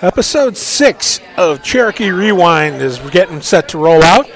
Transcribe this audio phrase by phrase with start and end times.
[0.00, 4.30] Episode six of Cherokee Rewind is getting set to roll out.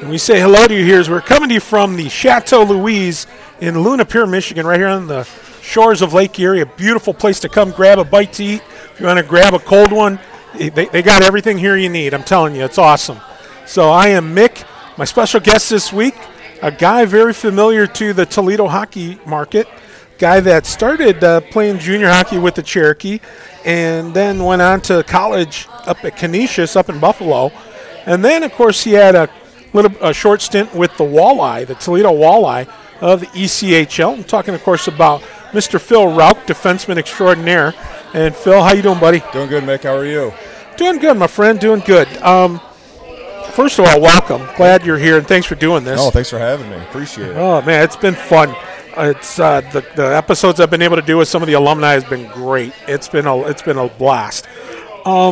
[0.00, 2.62] And we say hello to you here as we're coming to you from the Chateau
[2.64, 3.26] Louise
[3.60, 5.24] in Luna Pier, Michigan, right here on the
[5.60, 6.62] shores of Lake Erie.
[6.62, 8.62] A beautiful place to come grab a bite to eat.
[8.94, 10.18] If you want to grab a cold one,
[10.54, 12.14] they, they got everything here you need.
[12.14, 13.20] I'm telling you, it's awesome.
[13.66, 14.66] So I am Mick.
[14.96, 16.14] My special guest this week,
[16.62, 19.68] a guy very familiar to the Toledo hockey market,
[20.22, 23.18] guy that started uh, playing junior hockey with the Cherokee
[23.64, 27.50] and then went on to college up at Canisius up in Buffalo.
[28.06, 29.28] And then, of course, he had a
[29.72, 32.68] little a short stint with the Walleye, the Toledo Walleye
[33.00, 34.18] of the ECHL.
[34.18, 35.80] I'm talking, of course, about Mr.
[35.80, 37.74] Phil Rauch, defenseman extraordinaire.
[38.14, 39.24] And Phil, how you doing, buddy?
[39.32, 39.82] Doing good, Mick.
[39.82, 40.32] How are you?
[40.76, 41.58] Doing good, my friend.
[41.58, 42.06] Doing good.
[42.18, 42.60] Um,
[43.54, 44.46] first of all, welcome.
[44.56, 45.98] Glad you're here, and thanks for doing this.
[46.00, 46.76] Oh, thanks for having me.
[46.76, 47.36] Appreciate it.
[47.36, 48.54] Oh man, it's been fun.
[48.96, 51.92] It's uh, the the episodes I've been able to do with some of the alumni
[51.92, 52.72] has been great.
[52.86, 54.46] It's been a it's been a blast.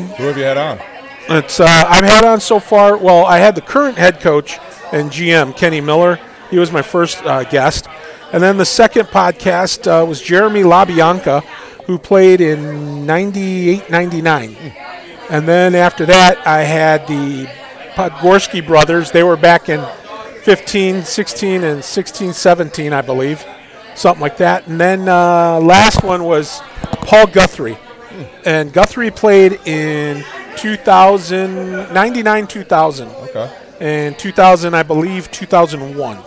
[0.00, 0.80] Who have you had on?
[1.28, 2.96] It's uh, I've had on so far.
[2.96, 4.58] Well, I had the current head coach
[4.92, 6.18] and GM Kenny Miller.
[6.50, 7.86] He was my first uh, guest,
[8.32, 11.44] and then the second podcast uh, was Jeremy LaBianca,
[11.84, 14.56] who played in 98, 99.
[15.30, 17.46] and then after that, I had the
[17.94, 19.10] Podgorski brothers.
[19.10, 19.86] They were back in
[20.42, 23.44] 15, 16, and 16, 17, I believe,
[23.94, 24.66] something like that.
[24.66, 26.60] And then uh, last one was
[27.02, 27.78] Paul Guthrie,
[28.44, 30.24] and Guthrie played in
[30.56, 33.50] 2000, 99, 2000 Okay.
[33.80, 36.18] and 2000, I believe, 2001.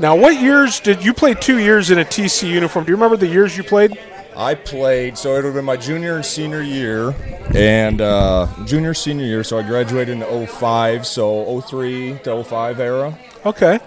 [0.00, 1.34] Now, what years did you play?
[1.34, 2.84] Two years in a TC uniform.
[2.84, 3.98] Do you remember the years you played?
[4.38, 7.12] I played, so it would have been my junior and senior year,
[7.56, 9.42] and uh, junior senior year.
[9.42, 13.18] So I graduated in 05, so 03 to 05 era.
[13.44, 13.80] Okay.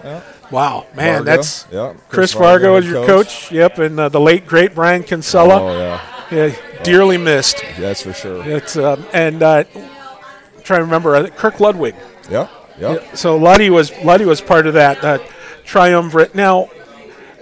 [0.50, 1.94] Wow, man, that's yeah.
[2.10, 3.46] Chris, Chris Vargo was your coach.
[3.48, 3.52] coach.
[3.52, 5.58] Yep, and uh, the late great Brian Kinsella.
[5.62, 7.64] Oh yeah, Yeah, dearly missed.
[7.78, 8.46] that's for sure.
[8.46, 9.64] It's um, and uh,
[10.62, 11.94] trying to remember uh, Kirk Ludwig.
[12.30, 12.96] Yeah, yeah.
[12.96, 15.18] Yeah, So Luddy was Luddy was part of that uh,
[15.64, 16.34] triumvirate.
[16.34, 16.68] Now,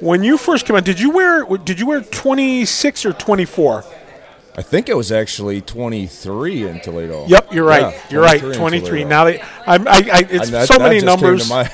[0.00, 3.84] when you first came out, did you wear did you wear 26 or 24?
[4.56, 7.25] I think it was actually 23 in Toledo.
[7.28, 7.94] Yep, you're right.
[7.94, 8.41] Yeah, you're right.
[8.41, 9.05] 23 in 23.
[9.05, 11.49] Now they, I'm, I, I, it's that- so many just came to numbers.
[11.49, 11.71] my-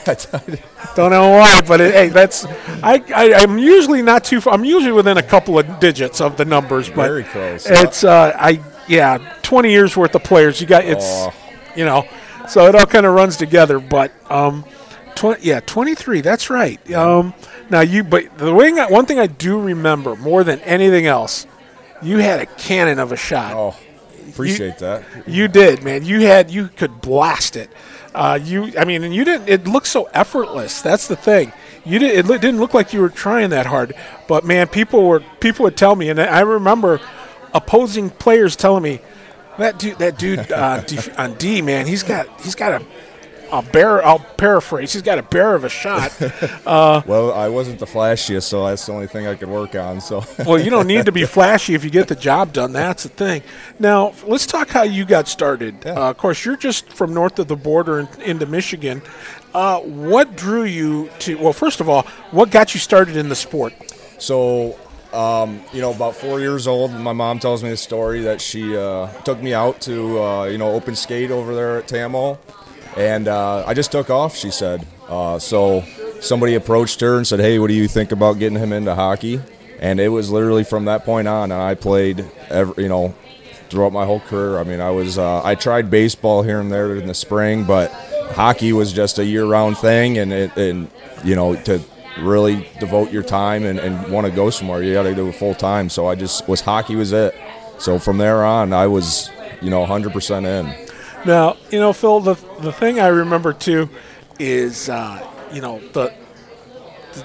[0.95, 3.35] Don't know why, but it, hey, that's I, I.
[3.35, 4.41] I'm usually not too.
[4.43, 4.53] far.
[4.55, 7.67] I'm usually within a couple of digits of the numbers, but Very close.
[7.69, 10.61] It's uh, I yeah, 20 years worth of players.
[10.61, 11.33] You got it's, Oh.
[11.75, 12.07] you know,
[12.47, 13.81] so it all kind of runs together.
[13.81, 14.65] But um,
[15.17, 16.21] 20 yeah, 23.
[16.21, 16.79] That's right.
[16.93, 17.35] Um,
[17.71, 21.47] now you, but the I, one thing I do remember more than anything else,
[22.03, 23.55] you had a cannon of a shot.
[23.55, 23.77] oh,
[24.29, 25.05] appreciate that.
[25.27, 26.05] You did, man.
[26.05, 27.71] You had you could blast it.
[28.15, 29.49] Uh, you, I mean, and you didn't.
[29.49, 30.81] It looked so effortless.
[30.81, 31.53] That's the thing.
[31.85, 32.19] You did.
[32.19, 33.95] It didn't look like you were trying that hard.
[34.27, 35.21] But man, people were.
[35.41, 37.01] People would tell me, and I remember
[37.53, 39.01] opposing players telling me
[39.59, 39.99] that dude.
[39.99, 40.83] That dude uh,
[41.19, 41.87] on D, man.
[41.87, 42.41] He's got.
[42.41, 42.87] He's got a.
[43.53, 44.05] A bear.
[44.05, 44.93] I'll paraphrase.
[44.93, 46.13] He's got a bear of a shot.
[46.67, 50.01] Well, I wasn't the flashiest, so that's the only thing I could work on.
[50.01, 52.73] So well, you don't need to be flashy if you get the job done.
[52.73, 53.43] That's the thing.
[53.79, 55.77] Now, let's talk how you got started.
[55.85, 55.93] Yeah.
[55.93, 59.03] Uh, of course, you're just from north of the border in, into Michigan.
[59.55, 61.37] Uh, what drew you to?
[61.39, 63.73] Well, first of all, what got you started in the sport?
[64.19, 64.79] So,
[65.13, 68.77] um, you know, about four years old, my mom tells me the story that she
[68.77, 72.39] uh, took me out to, uh, you know, open skate over there at Tamo.
[72.97, 74.87] And uh, I just took off, she said.
[75.09, 75.83] Uh, so
[76.21, 79.41] somebody approached her and said, hey, what do you think about getting him into hockey?
[79.79, 83.15] And it was literally from that point on, and I played, every, you know,
[83.69, 84.59] throughout my whole career.
[84.59, 87.93] I mean, I was, uh, I tried baseball here and there in the spring, but
[88.33, 90.91] hockey was just a year-round thing, and it, and
[91.25, 91.81] you know, to
[92.19, 95.33] really devote your time and, and want to go somewhere, you got to do it
[95.35, 95.91] full time.
[95.91, 97.35] So I just was hockey was it.
[97.79, 99.31] So from there on, I was,
[99.61, 100.86] you know, 100% in.
[101.27, 103.89] Now, you know, Phil, the the thing I remember too
[104.39, 106.13] is, uh, you know, the,
[107.15, 107.25] the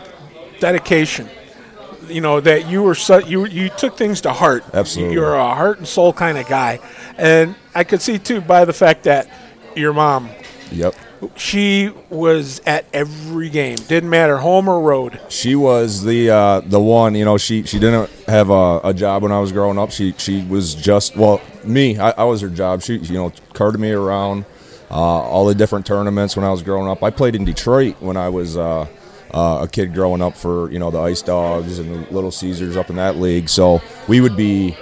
[0.59, 1.29] dedication.
[2.07, 4.65] You know that you were su- you you took things to heart.
[4.73, 5.13] Absolutely.
[5.13, 6.79] you're a heart and soul kind of guy,
[7.17, 9.29] and I could see too by the fact that
[9.75, 10.29] your mom
[10.71, 10.95] Yep.
[11.35, 13.75] She was at every game.
[13.75, 15.19] Didn't matter home or road.
[15.29, 17.15] She was the uh, the one.
[17.15, 19.91] You know, she she didn't have a, a job when I was growing up.
[19.91, 21.97] She she was just well me.
[21.97, 22.81] I, I was her job.
[22.81, 24.45] She you know carted me around
[24.89, 27.03] uh, all the different tournaments when I was growing up.
[27.03, 28.57] I played in Detroit when I was.
[28.57, 28.87] Uh,
[29.33, 32.75] uh, a kid growing up for you know the Ice Dogs and the Little Caesars
[32.75, 34.75] up in that league, so we would be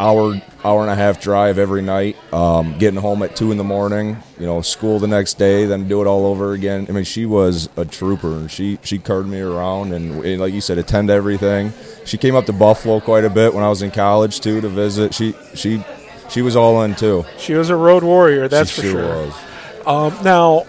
[0.00, 3.64] hour hour and a half drive every night, um, getting home at two in the
[3.64, 4.16] morning.
[4.38, 6.86] You know, school the next day, then do it all over again.
[6.88, 10.52] I mean, she was a trooper, and she she carted me around, and, and like
[10.52, 11.72] you said, attend everything.
[12.04, 14.68] She came up to Buffalo quite a bit when I was in college too to
[14.68, 15.14] visit.
[15.14, 15.82] She she
[16.28, 17.24] she was all in too.
[17.38, 19.26] She was a road warrior, that's she for sure sure.
[19.26, 19.34] was.
[19.86, 20.66] Um, now,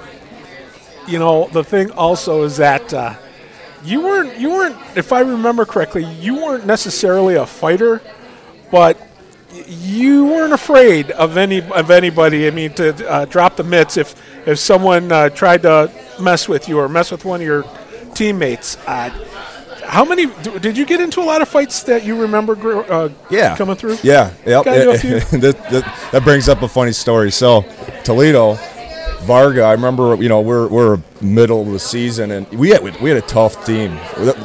[1.08, 3.16] you know the thing also is that uh,
[3.84, 8.02] you weren't you weren't if I remember correctly you weren't necessarily a fighter,
[8.72, 9.09] but
[9.68, 12.48] you weren't afraid of any of anybody.
[12.48, 14.16] I mean to uh, drop the mitts if
[14.48, 15.92] if someone uh, tried to
[16.22, 17.66] mess with you or mess with one of your
[18.14, 18.78] teammates.
[18.88, 19.10] Uh,
[19.90, 20.28] how many
[20.60, 22.54] did you get into a lot of fights that you remember
[22.92, 23.58] uh, yeah.
[23.58, 23.98] coming through?
[24.04, 24.64] Yeah, yep.
[24.64, 25.20] Gotta a few.
[25.40, 27.32] that, that, that brings up a funny story.
[27.32, 27.66] So,
[28.04, 28.54] Toledo,
[29.22, 29.64] Varga.
[29.64, 33.18] I remember, you know, we're we're middle of the season, and we had we had
[33.18, 33.98] a tough team.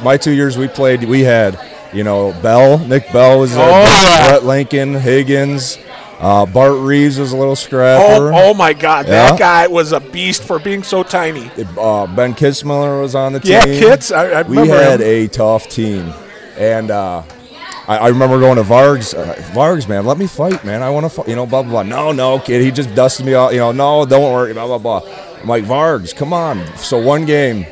[0.03, 1.59] My two years we played, we had,
[1.93, 4.27] you know, Bell, Nick Bell was there, Oh, yeah.
[4.29, 5.77] Brett Lincoln, Higgins,
[6.19, 8.31] uh, Bart Reeves was a little Oh, scrapper.
[8.33, 9.05] oh my God!
[9.05, 9.29] Yeah.
[9.31, 11.51] That guy was a beast for being so tiny.
[11.77, 13.51] Uh, ben Kitzmiller was on the team.
[13.51, 14.11] Yeah, Kits.
[14.11, 15.07] I, I we had him.
[15.07, 16.13] a tough team,
[16.57, 17.21] and uh,
[17.87, 19.13] I, I remember going to Vargs.
[19.13, 20.81] Uh, Vargs, man, let me fight, man.
[20.81, 21.27] I want to fight.
[21.27, 21.83] You know, blah blah blah.
[21.83, 22.61] No, no, kid.
[22.61, 23.51] He just dusted me off.
[23.51, 24.53] You know, no, don't worry.
[24.53, 25.01] Blah blah blah.
[25.41, 26.65] I'm like Vargs, come on.
[26.77, 27.65] So one game,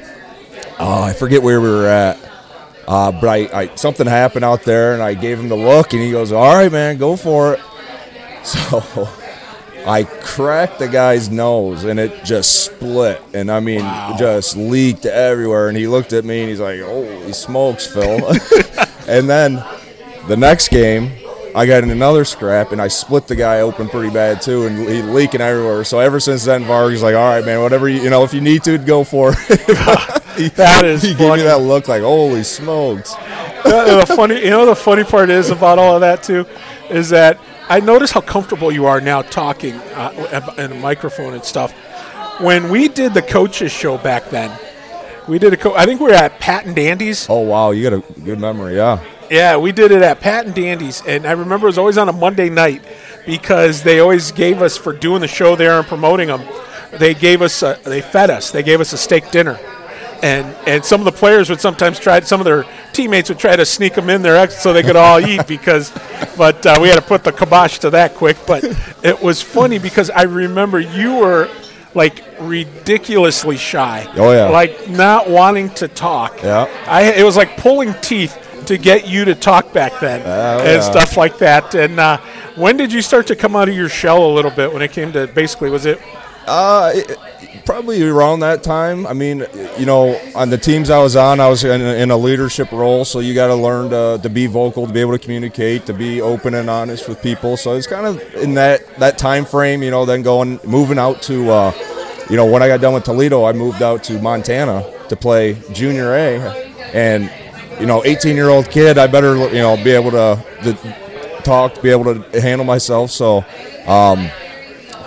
[0.80, 2.20] oh, I forget where we were at.
[2.88, 6.02] Uh, but I, I something happened out there, and I gave him the look, and
[6.02, 7.60] he goes, "All right, man, go for it."
[8.44, 9.08] So
[9.86, 13.22] I cracked the guy's nose and it just split.
[13.34, 13.82] And I mean,
[14.18, 15.68] just leaked everywhere.
[15.68, 18.20] And he looked at me and he's like, Holy smokes, Phil.
[19.08, 19.64] and then
[20.28, 21.12] the next game,
[21.56, 24.78] I got in another scrap and I split the guy open pretty bad too and
[24.90, 25.84] he leaking everywhere.
[25.84, 28.42] So ever since then, Varg's like, All right, man, whatever you, you know, if you
[28.42, 30.20] need to, go for it.
[30.34, 33.14] He- That is He gave me that look like, Holy smokes.
[33.64, 36.46] the the funny, you know, the funny part is about all of that too,
[36.90, 37.40] is that
[37.70, 41.72] I notice how comfortable you are now talking uh, in a microphone and stuff.
[42.42, 44.52] When we did the coaches show back then,
[45.28, 45.58] we did a.
[45.58, 47.28] Co- I think we were at Pat and Dandy's.
[47.30, 47.70] Oh, wow.
[47.72, 48.76] You got a good memory.
[48.76, 49.00] Yeah.
[49.30, 52.10] Yeah, we did it at Pat and Dandy's, and I remember it was always on
[52.10, 52.84] a Monday night
[53.26, 56.42] because they always gave us for doing the show there and promoting them.
[56.92, 59.60] They gave us, a, they fed us, they gave us a steak dinner,
[60.22, 63.56] and and some of the players would sometimes try, some of their teammates would try
[63.56, 65.92] to sneak them in there so they could all eat because,
[66.38, 68.38] but uh, we had to put the kibosh to that quick.
[68.46, 68.64] But
[69.04, 71.50] it was funny because I remember you were
[71.96, 74.08] like ridiculously shy.
[74.16, 74.50] Oh, yeah.
[74.50, 76.42] like not wanting to talk.
[76.42, 76.68] Yeah.
[76.88, 78.38] I it was like pulling teeth
[78.68, 80.80] to get you to talk back then Oh, and yeah.
[80.82, 81.74] stuff like that.
[81.76, 82.18] And uh,
[82.56, 84.92] when did you start to come out of your shell a little bit when it
[84.92, 86.02] came to basically was it?
[86.48, 87.18] Uh, it-
[87.66, 89.08] probably around that time.
[89.08, 89.46] I mean,
[89.78, 92.70] you know, on the teams I was on, I was in a, in a leadership
[92.74, 95.86] role, so you got to learn to, to be vocal, to be able to communicate,
[95.86, 97.56] to be open and honest with people.
[97.56, 100.04] So it's kind of in that that time frame, you know.
[100.04, 101.72] Then going moving out to, uh,
[102.30, 105.54] you know, when I got done with Toledo, I moved out to Montana to play
[105.72, 106.40] Junior A,
[106.94, 107.32] and
[107.80, 111.82] you know, 18 year old kid, I better you know be able to, to talk,
[111.82, 113.12] be able to handle myself.
[113.12, 113.46] So.
[113.88, 114.30] Um,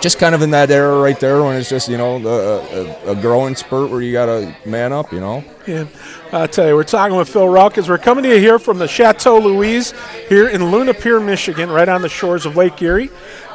[0.00, 3.12] just kind of in that era right there when it's just you know a, a,
[3.12, 5.42] a growing spurt where you got to man up, you know.
[5.66, 5.86] Yeah,
[6.32, 8.86] I tell you, we're talking with Phil as we're coming to you here from the
[8.86, 9.94] Chateau Louise
[10.28, 13.10] here in Luna Pier, Michigan, right on the shores of Lake Erie.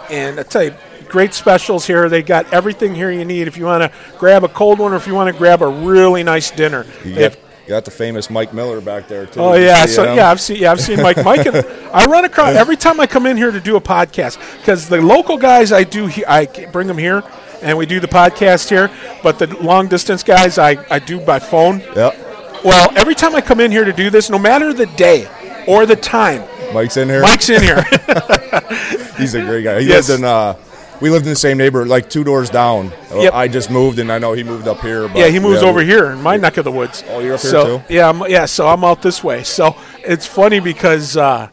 [0.09, 0.73] And I tell you,
[1.07, 2.09] great specials here.
[2.09, 4.95] They got everything here you need if you want to grab a cold one or
[4.95, 6.83] if you want to grab a really nice dinner.
[7.03, 7.29] They
[7.71, 9.39] got, got the famous Mike Miller back there too.
[9.39, 10.17] Oh yeah, so him?
[10.17, 11.23] yeah, I've seen yeah, I've seen Mike.
[11.23, 11.55] Mike, and
[11.93, 15.01] I run across every time I come in here to do a podcast because the
[15.01, 17.23] local guys I do I bring them here
[17.61, 18.89] and we do the podcast here,
[19.23, 21.79] but the long distance guys I, I do by phone.
[21.95, 22.63] Yep.
[22.63, 25.27] Well, every time I come in here to do this, no matter the day
[25.67, 27.21] or the time, Mike's in here.
[27.21, 27.83] Mike's in here.
[29.17, 29.81] He's a great guy.
[29.81, 30.09] He Yes.
[30.09, 30.23] lives in.
[30.25, 30.55] Uh,
[31.01, 32.91] we lived in the same neighborhood, like two doors down.
[33.13, 33.33] Yep.
[33.33, 35.07] I just moved, and I know he moved up here.
[35.07, 37.03] But yeah, he moves yeah, over we- here in my neck of the woods.
[37.09, 37.81] Oh, you're up here too?
[37.89, 38.45] Yeah, I'm, yeah.
[38.45, 39.43] So I'm out this way.
[39.43, 41.49] So it's funny because uh,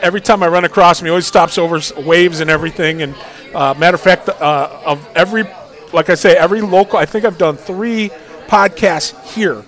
[0.00, 3.02] every time I run across him, he always stops over, waves and everything.
[3.02, 3.14] And
[3.54, 5.44] uh, matter of fact, uh, of every,
[5.92, 6.98] like I say, every local.
[6.98, 8.10] I think I've done three
[8.46, 9.62] podcasts here.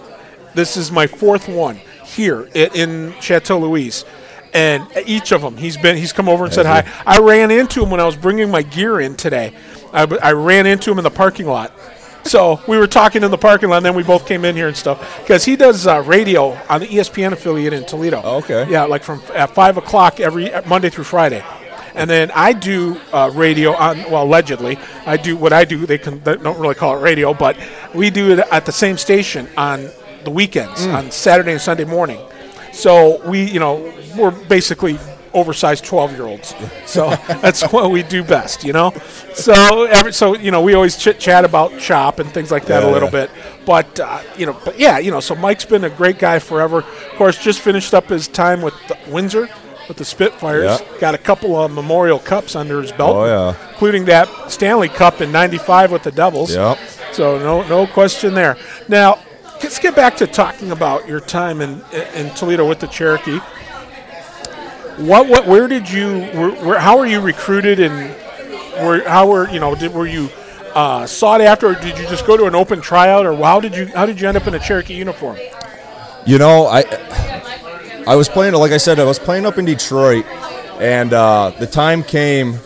[0.54, 4.04] This is my fourth one here in Chateau Louise.
[4.52, 6.90] And each of them, he's been, he's come over and said hi.
[7.06, 9.54] I ran into him when I was bringing my gear in today.
[9.92, 11.72] I, I ran into him in the parking lot.
[12.24, 14.68] So we were talking in the parking lot, and then we both came in here
[14.68, 18.20] and stuff because he does uh, radio on the ESPN affiliate in Toledo.
[18.22, 18.70] Oh, okay.
[18.70, 21.42] Yeah, like from at five o'clock every uh, Monday through Friday,
[21.94, 23.98] and then I do uh, radio on.
[24.10, 25.86] Well, allegedly, I do what I do.
[25.86, 27.56] They can they don't really call it radio, but
[27.94, 29.88] we do it at the same station on
[30.24, 32.20] the weekends on Saturday and Sunday morning.
[32.80, 34.98] So we, you know, we're basically
[35.32, 36.54] oversized 12 year olds.
[36.86, 37.10] So
[37.40, 38.92] that's what we do best, you know?
[39.34, 42.82] So, every, so you know, we always chit chat about chop and things like that
[42.82, 43.26] a little yeah.
[43.26, 43.30] bit.
[43.64, 46.78] But, uh, you know, but yeah, you know, so Mike's been a great guy forever.
[46.78, 49.48] Of course, just finished up his time with the Windsor
[49.90, 50.80] with the Spitfires.
[50.80, 50.98] Yeah.
[51.00, 53.70] Got a couple of Memorial Cups under his belt, Oh, yeah.
[53.72, 56.54] including that Stanley Cup in '95 with the Devils.
[56.54, 56.78] Yep.
[57.12, 58.56] So no, no question there.
[58.88, 59.18] Now,
[59.62, 61.82] let's get back to talking about your time in
[62.14, 63.40] in Toledo with the Cherokee.
[64.98, 68.10] What, what, where did you, where, where, how were you recruited, and
[68.84, 70.28] were, how were, you know, did, were you
[70.74, 73.74] uh, sought after, or did you just go to an open tryout, or how did
[73.74, 75.38] you, how did you end up in a Cherokee uniform?
[76.26, 76.84] You know, I
[78.06, 80.26] I was playing, like I said, I was playing up in Detroit,
[80.78, 82.58] and uh, the time came.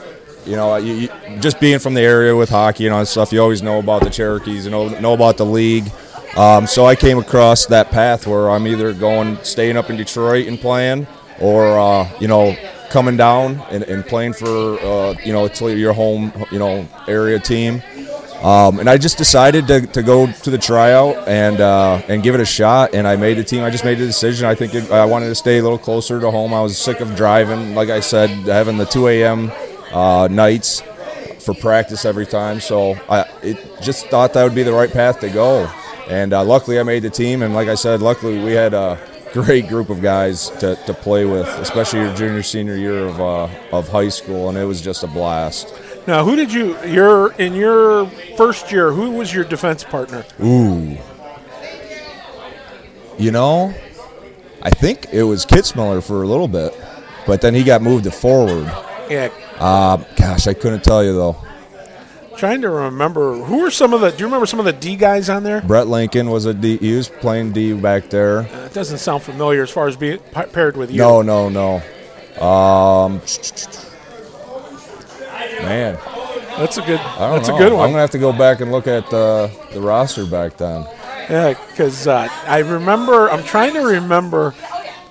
[0.45, 1.09] You know, you, you,
[1.41, 4.03] just being from the area with hockey and all that stuff, you always know about
[4.03, 5.91] the Cherokees, you know, know about the league.
[6.37, 10.49] Um, so I came across that path where I'm either going, staying up in Detroit
[10.49, 11.07] and playing,
[11.41, 12.57] or uh, you know,
[12.91, 17.83] coming down and, and playing for uh, you know, your home, you know, area team.
[18.43, 22.35] Um, and I just decided to, to go to the tryout and uh, and give
[22.35, 22.95] it a shot.
[22.95, 23.63] And I made the team.
[23.63, 24.47] I just made the decision.
[24.47, 26.53] I think it, I wanted to stay a little closer to home.
[26.53, 27.75] I was sick of driving.
[27.75, 29.51] Like I said, having the 2 a.m.
[29.93, 30.83] Uh, nights
[31.41, 32.61] for practice every time.
[32.61, 35.71] So I it just thought that would be the right path to go.
[36.09, 37.43] And uh, luckily, I made the team.
[37.43, 38.99] And like I said, luckily we had a
[39.33, 43.49] great group of guys to, to play with, especially your junior senior year of uh,
[43.73, 45.75] of high school, and it was just a blast.
[46.07, 48.07] Now, who did you, your, in your
[48.37, 50.23] first year, who was your defense partner?
[50.45, 50.99] Ooh.
[53.19, 53.73] You know,
[54.61, 56.79] I think it was Kitzmiller for a little bit,
[57.27, 58.65] but then he got moved to forward.
[59.09, 61.37] Yeah, Uh, gosh, I couldn't tell you though.
[62.37, 64.97] Trying to remember, who were some of the, do you remember some of the D
[64.97, 65.61] guys on there?
[65.63, 66.77] Brett Lincoln was a D.
[66.79, 68.41] He was playing D back there.
[68.41, 70.19] Uh, it doesn't sound familiar as far as being
[70.53, 70.99] paired with you.
[70.99, 71.77] No, no, no.
[72.45, 73.21] Um,
[75.63, 75.99] man,
[76.59, 77.57] That's a good, that's know.
[77.57, 77.83] a good one.
[77.85, 80.83] I'm gonna have to go back and look at the the roster back then.
[81.29, 83.31] Yeah, because uh, I remember.
[83.31, 84.55] I'm trying to remember.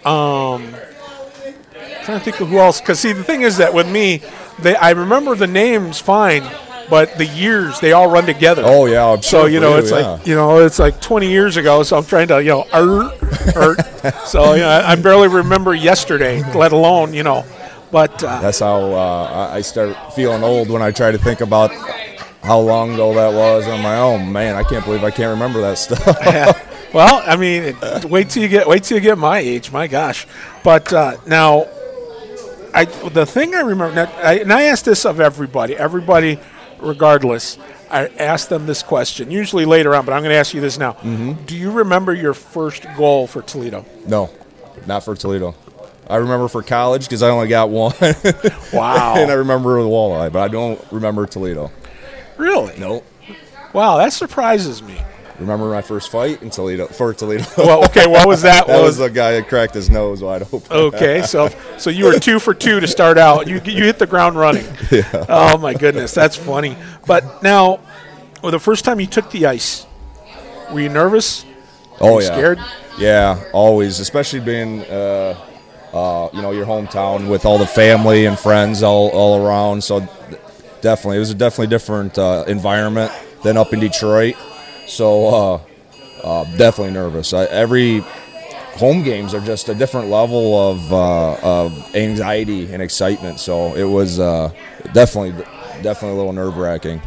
[0.05, 0.73] Um,
[2.03, 2.79] trying to think of who else.
[2.81, 4.21] Because see, the thing is that with me,
[4.59, 6.43] they I remember the names fine,
[6.89, 8.63] but the years they all run together.
[8.65, 10.11] Oh yeah, I'm So sure you know, it's yeah.
[10.11, 11.83] like you know, it's like 20 years ago.
[11.83, 13.11] So I'm trying to you know, er,
[13.55, 13.75] er.
[14.25, 17.45] so you know, I barely remember yesterday, let alone you know.
[17.91, 21.71] But uh, That's how uh, I start feeling old when I try to think about
[22.41, 23.67] how long ago that was.
[23.67, 26.05] I'm like, oh man, I can't believe I can't remember that stuff.
[26.25, 26.53] yeah.
[26.93, 29.71] Well, I mean, wait till you get wait till you get my age.
[29.71, 30.27] My gosh!
[30.63, 31.65] But uh, now,
[32.71, 36.37] I the thing I remember, now, I, and I ask this of everybody, everybody,
[36.83, 37.57] regardless.
[37.89, 40.77] I ask them this question usually later on, but I'm going to ask you this
[40.77, 40.93] now.
[40.93, 41.45] Mm-hmm.
[41.45, 43.85] Do you remember your first goal for Toledo?
[44.07, 44.29] no,
[44.87, 45.55] not for Toledo.
[46.09, 47.93] I remember for college because I only got one,
[48.73, 49.13] Wow!
[49.15, 51.71] and I remember the walleye, but I don't remember Toledo.
[52.37, 52.77] really?
[52.77, 53.05] Nope.
[53.71, 54.99] Wow, that surprises me.
[55.43, 57.45] Remember my first fight in Toledo for Toledo.
[57.57, 58.67] Well, okay, what was that?
[58.67, 60.61] that was the guy that cracked his nose wide open.
[60.71, 63.47] Okay, so so you were two for two to start out.
[63.47, 64.65] You you hit the ground running.
[64.91, 65.25] Yeah.
[65.29, 66.77] Oh my goodness, that's funny.
[67.05, 67.79] But now,
[68.41, 69.85] well, the first time you took the ice,
[70.71, 71.45] were you nervous?
[71.99, 72.33] Oh you yeah.
[72.33, 72.59] scared?
[72.97, 75.35] Yeah, always, especially being, uh,
[75.93, 79.83] uh, you know, your hometown with all the family and friends all, all around.
[79.83, 80.01] So
[80.81, 83.11] definitely, it was a definitely different uh, environment
[83.43, 84.35] than up in Detroit.
[84.87, 85.61] So uh,
[86.23, 87.33] uh, definitely nervous.
[87.33, 87.99] I, every
[88.75, 93.39] home games are just a different level of, uh, of anxiety and excitement.
[93.39, 94.51] So it was uh,
[94.93, 95.43] definitely
[95.81, 97.01] definitely a little nerve wracking.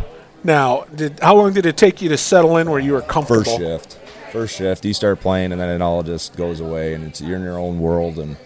[0.44, 3.44] Now, did how long did it take you to settle in where you were comfortable?
[3.44, 3.98] First shift.
[4.32, 7.36] First shift, you start playing, and then it all just goes away, and it's you're
[7.36, 8.36] in your own world, and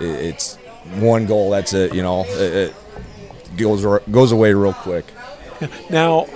[0.00, 0.56] it, it's
[0.98, 1.50] one goal.
[1.50, 1.94] That's it.
[1.94, 5.06] You know, it, it goes goes away real quick.
[5.90, 6.26] Now,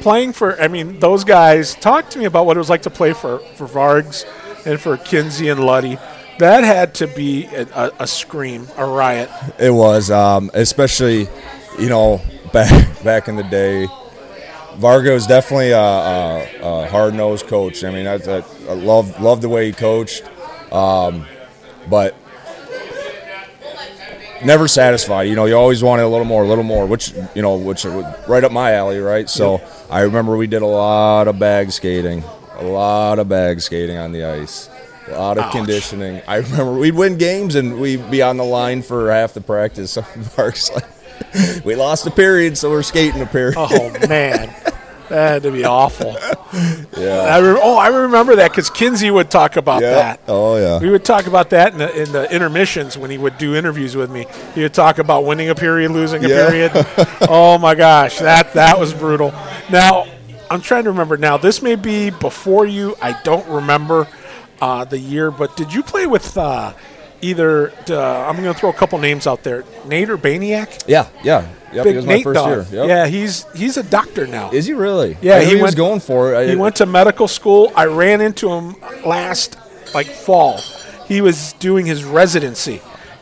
[0.00, 2.90] playing for, I mean, those guys, talk to me about what it was like to
[2.90, 4.24] play for, for Vargs
[4.66, 5.98] and for Kinsey and Luddy.
[6.38, 9.28] That had to be a, a, scream, a riot.
[9.58, 11.28] It was, um, especially,
[11.78, 12.20] you know,
[12.52, 13.86] back back in the day.
[14.78, 17.82] Vargo is definitely a, a, a hard nosed coach.
[17.82, 20.22] I mean, I, I, love the way he coached,
[20.72, 21.26] um,
[21.90, 22.14] but
[24.44, 25.24] never satisfied.
[25.24, 27.84] You know, you always wanted a little more, a little more, which you know, which
[27.84, 29.28] right up my alley, right?
[29.28, 32.22] So I remember we did a lot of bag skating,
[32.54, 34.68] a lot of bag skating on the ice,
[35.08, 35.52] a lot of Ouch.
[35.52, 36.22] conditioning.
[36.26, 39.98] I remember we'd win games and we'd be on the line for half the practice.
[40.36, 43.54] Mark's like, we lost a period, so we're skating a period.
[43.56, 44.54] Oh, man.
[45.08, 46.12] That had to be awful.
[46.96, 49.92] yeah, I re- oh, I remember that because Kinsey would talk about yeah.
[49.92, 50.20] that.
[50.28, 50.78] Oh yeah.
[50.78, 53.96] We would talk about that in the, in the intermissions when he would do interviews
[53.96, 54.26] with me.
[54.54, 56.48] He would talk about winning a period, losing a Yeah.
[56.48, 56.72] period.
[57.28, 59.32] oh my gosh, that that was brutal.
[59.70, 60.06] Now
[60.50, 61.16] I'm trying to remember.
[61.16, 62.96] Now this may be before you.
[63.00, 64.08] I don't remember
[64.60, 66.72] uh, the year, but did you play with uh,
[67.20, 69.64] either uh, I'm going to throw a couple names out there.
[69.86, 71.48] Nate Urbaniak, Yeah, yeah.
[71.72, 72.48] Yep, big he was my Nate first dog.
[72.50, 72.66] year.
[72.80, 72.88] Yep.
[72.88, 74.50] Yeah, he's he's a doctor now.
[74.50, 75.16] Is he really?
[75.20, 76.36] Yeah, he he, was went- going for it.
[76.38, 77.72] I- He went to medical school.
[77.76, 79.56] I ran into him last
[79.94, 80.58] like fall.
[81.06, 82.80] He was doing his residency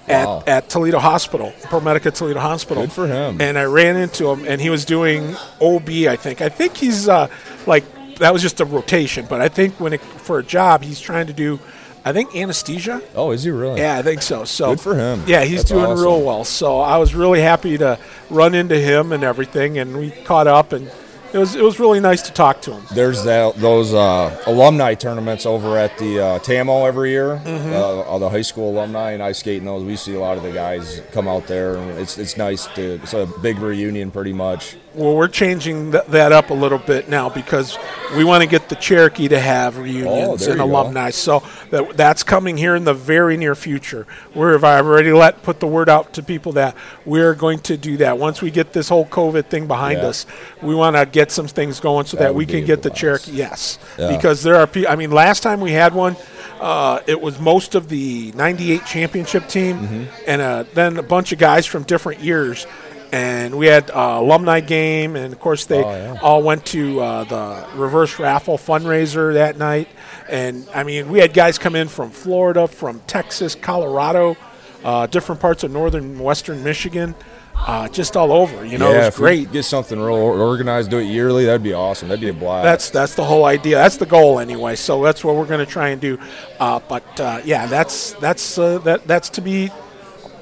[0.09, 0.43] at, Wow.
[0.47, 2.85] at Toledo Hospital, ProMedica Toledo Hospital.
[2.85, 3.41] Good for him.
[3.41, 5.89] And I ran into him, and he was doing OB.
[6.09, 6.41] I think.
[6.41, 7.29] I think he's uh,
[7.67, 7.85] like
[8.19, 11.27] that was just a rotation, but I think when it, for a job, he's trying
[11.27, 11.59] to do.
[12.07, 13.03] I think anesthesia.
[13.17, 13.81] Oh, is he really?
[13.81, 14.45] Yeah, I think so.
[14.45, 15.25] So Good for him.
[15.27, 16.05] Yeah, he's That's doing awesome.
[16.05, 16.45] real well.
[16.45, 17.99] So I was really happy to
[18.31, 20.89] run into him and everything, and we caught up, and
[21.33, 22.85] it was it was really nice to talk to him.
[22.93, 27.43] There's that those uh, alumni tournaments over at the uh, TAMO every year.
[27.45, 27.73] Mm-hmm.
[27.73, 29.83] Uh, all the high school alumni and ice skating those.
[29.83, 33.01] We see a lot of the guys come out there, and it's it's nice to.
[33.03, 34.77] It's a big reunion, pretty much.
[34.97, 37.77] Well, we're changing th- that up a little bit now because
[38.17, 40.09] we want to get the Cherokee to have reunions
[40.49, 40.65] Oh, and you go.
[40.65, 41.11] alumni.
[41.11, 44.07] So that that's coming here in the very near future.
[44.33, 46.75] Where have I already let put the word out to people that
[47.05, 50.09] we're going to do that once we get this whole COVID thing behind Yeah.
[50.09, 50.25] us.
[50.63, 53.01] We want to get some things going so that, That we can get the blast.
[53.01, 53.33] Cherokee.
[53.33, 54.09] Yes, Yeah.
[54.17, 54.91] because there are people.
[54.91, 56.17] I mean, last time we had one.
[56.59, 60.05] Uh, it was most of the '98 championship team, Mm-hmm.
[60.27, 62.67] and uh, then a bunch of guys from different years,
[63.17, 66.19] and we had uh, alumni game, and of course they Oh, yeah.
[66.23, 69.89] all went to uh, the reverse raffle fundraiser that night.
[70.29, 74.37] And I mean, we had guys come in from Florida, from Texas, Colorado,
[74.85, 77.15] uh, different parts of northern and western Michigan,
[77.57, 78.65] uh, just all over.
[78.67, 79.51] You know, yeah, it was great.
[79.51, 80.91] Get something real organized.
[80.91, 81.47] Do it yearly.
[81.47, 82.09] That'd be awesome.
[82.09, 82.65] That'd be a blast.
[82.65, 83.77] That's that's the whole idea.
[83.77, 84.77] That's the goal anyway.
[84.77, 86.19] So that's what we're going to try and do.
[86.61, 89.71] Uh, but uh, yeah, that's that's uh, that that's to be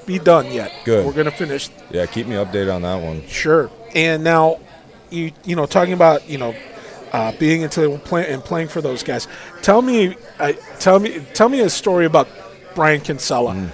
[0.06, 0.72] be done yet.
[0.84, 1.06] Good.
[1.06, 2.06] We're going to finish yeah.
[2.06, 3.26] Keep me updated on that one.
[3.26, 3.70] Sure.
[3.94, 4.60] And now,
[5.10, 6.54] you you know, talking about you know,
[7.12, 9.28] uh, being into play, and playing for those guys.
[9.62, 12.28] Tell me, uh, tell me, tell me a story about
[12.74, 13.54] Brian Kinsella.
[13.54, 13.70] Mm.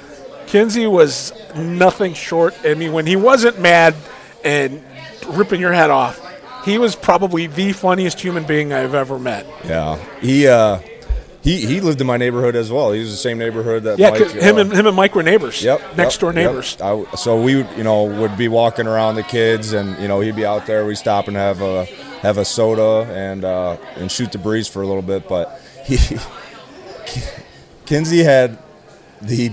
[0.46, 2.54] Kinsey was nothing short.
[2.64, 3.94] I mean, when he wasn't mad
[4.44, 4.82] and
[5.28, 6.20] ripping your head off,
[6.64, 9.46] he was probably the funniest human being I've ever met.
[9.64, 9.96] Yeah.
[10.20, 10.80] He uh,
[11.42, 12.92] he he lived in my neighborhood as well.
[12.92, 15.22] He was the same neighborhood that Yeah, Mike, him uh, and him and Mike were
[15.22, 15.62] neighbors.
[15.62, 15.96] Yep.
[15.96, 16.34] next yep, door yep.
[16.50, 16.76] neighbors.
[16.80, 20.36] I, so we, you know, would be walking around the kids, and you know, he'd
[20.36, 20.84] be out there.
[20.84, 21.86] We stop and have a
[22.22, 25.28] have a soda and uh, and shoot the breeze for a little bit.
[25.28, 25.96] But he,
[27.86, 28.58] Kinsey had
[29.22, 29.50] the,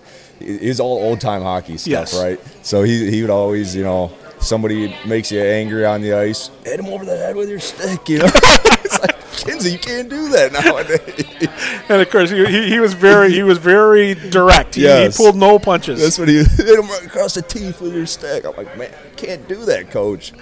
[0.40, 2.18] is all old time hockey stuff, Yes.
[2.18, 2.40] right?
[2.62, 6.80] So he he would always, you know, somebody makes you angry on the ice, hit
[6.80, 8.24] him over the head with your stick, you know.
[9.02, 11.48] like Kinsey, you can't do that nowadays.
[11.88, 14.74] And of course, he, he, was very he was very direct.
[14.74, 15.16] He, Yes.
[15.16, 16.00] he pulled no punches.
[16.00, 18.44] That's what he hit him right across the teeth with your stick.
[18.44, 20.32] I'm like, man, you can't do that, coach.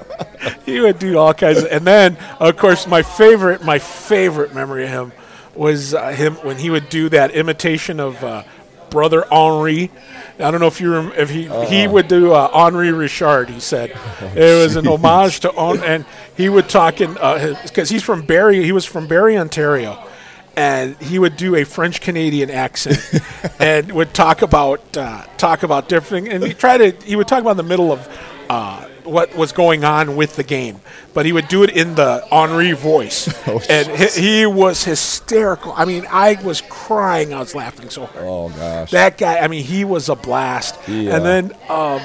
[0.66, 4.84] he would do all kinds of, and then of course my favorite my favorite memory
[4.84, 5.12] of him
[5.54, 8.44] was uh, him when he would do that imitation of uh,
[8.90, 9.90] brother Henri.
[10.38, 13.48] I don't know if you rem- if he he would do uh, Henri Richard.
[13.50, 13.90] He said
[14.34, 16.04] it was an homage to Hen- and
[16.36, 18.62] he would talk in because he's from Barrie.
[18.64, 20.02] He was from Barrie, Ontario.
[20.56, 23.00] And he would do a French Canadian accent,
[23.58, 26.28] and would talk about uh, talk about different.
[26.28, 28.08] And he try to he would talk about in the middle of
[28.48, 30.80] uh, what was going on with the game,
[31.12, 33.28] but he would do it in the Henri voice,
[33.70, 35.72] and he, he was hysterical.
[35.76, 37.32] I mean, I was crying.
[37.34, 38.24] I was laughing so hard.
[38.26, 38.90] Oh gosh.
[38.90, 39.38] That guy.
[39.38, 40.76] I mean, he was a blast.
[40.88, 41.16] Yeah.
[41.16, 42.00] And then, um,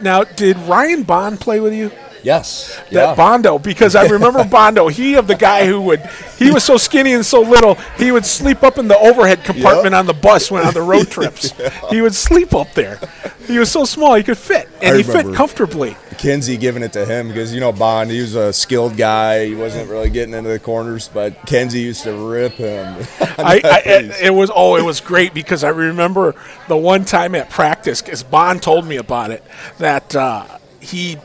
[0.00, 1.90] now, did Ryan Bond play with you?
[2.22, 2.78] yes.
[2.90, 4.88] That Bondo, because I remember Bondo.
[4.88, 6.00] He of the guy who would
[6.38, 9.92] he was so skinny and so little, he would sleep up in the overhead compartment
[9.92, 10.00] Yep.
[10.00, 11.54] on the bus when on the road trips.
[11.90, 12.98] He would sleep up there.
[13.46, 15.96] He was so small he could fit, and I he fit comfortably.
[16.20, 19.46] Kinsey giving it to him because you know Bond, he was a skilled guy.
[19.46, 23.06] He wasn't really getting into the corners, but Kinsey used to rip him.
[23.38, 26.34] I, I it, it was oh it was great because I remember
[26.68, 29.42] the one time at practice because Bond told me about it
[29.78, 31.16] that uh, he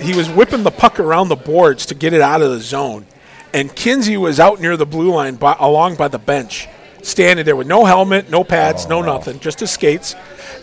[0.00, 3.04] he was whipping the puck around the boards to get it out of the zone,
[3.52, 6.68] and Kinsey was out near the blue line by, along by the bench,
[7.02, 10.14] standing there with no helmet, no pads, oh, no nothing, just his skates,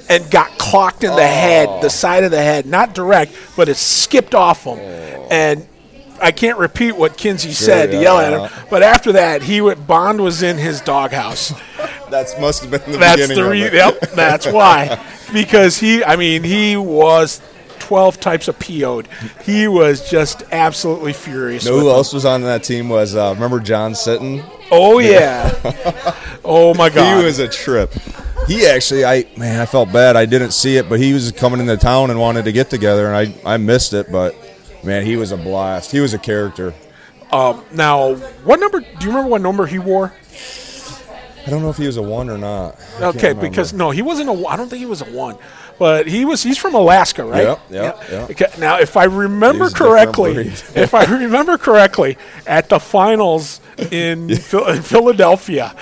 [0.09, 1.89] and got clocked in the head, the oh.
[1.89, 5.27] side of the head, not direct, but it skipped off him, oh.
[5.31, 5.67] and.
[6.21, 9.61] I can't repeat what Kinsey said to yeah, yell at him, but after that, he
[9.61, 11.53] would, Bond was in his doghouse.
[12.09, 13.43] that must have been the That's beginning.
[13.43, 13.99] the re- yep.
[14.15, 15.01] That's why,
[15.33, 16.03] because he.
[16.03, 17.41] I mean, he was
[17.89, 19.07] twelve types of PO'd.
[19.43, 21.65] He was just absolutely furious.
[21.65, 22.87] Know who else was on that team?
[22.87, 24.47] Was uh, remember John Sitton?
[24.69, 25.51] Oh yeah.
[26.45, 27.17] oh my God.
[27.17, 27.91] He was a trip.
[28.47, 30.15] He actually, I man, I felt bad.
[30.15, 33.11] I didn't see it, but he was coming into town and wanted to get together,
[33.11, 34.11] and I I missed it.
[34.11, 34.35] But
[34.83, 35.91] man, he was a blast.
[35.91, 36.75] He was a character.
[37.31, 38.81] now, what number?
[38.81, 40.13] Do you remember what number he wore?
[41.47, 42.75] I don't know if he was a one or not.
[42.99, 44.47] I Okay, because no, he wasn't a.
[44.47, 45.35] I don't think he was a one,
[45.79, 46.43] but he was.
[46.43, 47.43] He's from Alaska, right?
[47.43, 48.29] Yep, yep, yep.
[48.31, 50.35] Okay, now, if I remember He's correctly,
[50.75, 53.61] if I remember correctly, at the finals
[53.91, 55.73] in, Phil- in Philadelphia.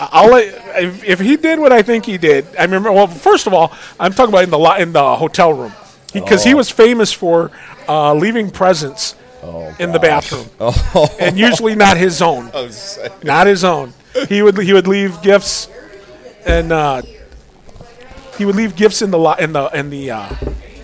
[0.00, 2.46] I'll let, if, if he did what I think he did.
[2.56, 2.92] I remember.
[2.92, 5.72] Well, first of all, I'm talking about in the in the hotel room
[6.12, 6.58] because he Oh.
[6.58, 7.50] was famous for
[7.88, 12.76] uh, leaving presents Oh, in the bathroom, Oh, and usually not his own I was
[12.76, 13.12] saying.
[13.24, 13.92] not his own.
[14.28, 15.68] He would he would leave gifts,
[16.46, 17.02] and uh,
[18.38, 20.28] he would leave gifts in the lo- in the in the uh,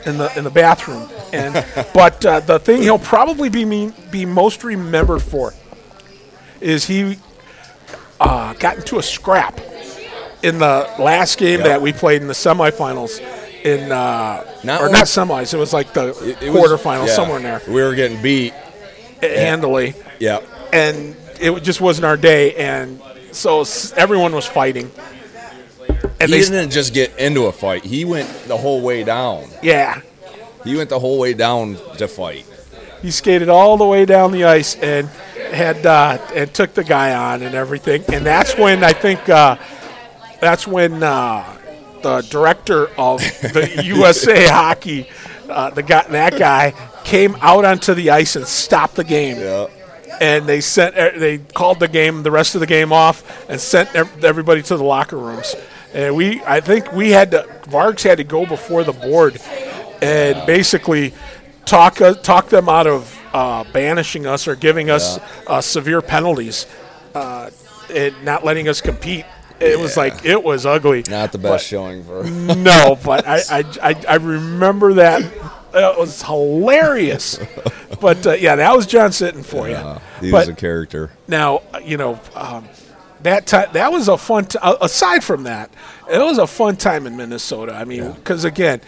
[0.07, 1.09] in the in the bathroom.
[1.33, 1.55] And
[1.95, 5.55] but uh, the thing he'll probably be mean, be most remembered for
[6.61, 7.17] is he
[8.21, 9.61] uh, got into a scrap
[10.43, 11.69] in the last game Yep.
[11.69, 13.21] that we played in the semifinals.
[13.65, 17.15] In uh, Not or not semis, it was like the It- it was- quarterfinals yeah.
[17.15, 18.53] somewhere in there, We were getting beat.
[19.23, 20.41] handily Yeah.
[20.71, 23.01] and it just wasn't our day, and
[23.33, 23.65] so
[23.97, 24.91] everyone was fighting.
[26.25, 27.85] And he didn't just get into a fight.
[27.85, 29.45] He went the whole way down.
[29.63, 30.01] yeah,
[30.65, 32.47] He went the whole way down to fight.
[33.03, 35.09] he skated all the way down the ice and
[35.53, 39.57] had uh, and took the guy on and everything, and that's when I think uh,
[40.41, 41.45] that's when uh,
[42.03, 45.09] the director of the USA Hockey,
[45.49, 46.73] uh, the guy that guy
[47.05, 49.39] came out onto the ice and stopped the game.
[49.39, 49.67] Yeah.
[50.21, 53.61] and they sent er, they called the game the rest of the game off and
[53.61, 55.55] sent everybody to the locker rooms.
[55.95, 59.41] And we I think we had to Vargs had to go before the board
[60.03, 61.15] and basically
[61.65, 66.67] talk uh, talk them out of uh, banishing us or giving us uh, severe penalties
[67.15, 67.51] uh,
[67.93, 69.25] and not letting us compete.
[69.61, 71.05] It was like it was ugly.
[71.09, 72.25] Not the best showing for.
[72.55, 75.23] No, but I, I, I, I remember that.
[75.23, 77.39] It was hilarious.
[78.01, 79.77] but uh, yeah, that was John Sitton for you.
[80.21, 81.11] He but was a character.
[81.27, 82.69] now, you know, um,
[83.25, 84.47] that time that was a fun.
[84.47, 85.71] T- aside from that,
[86.11, 87.75] it was a fun time in Minnesota.
[87.75, 88.81] I mean, because again,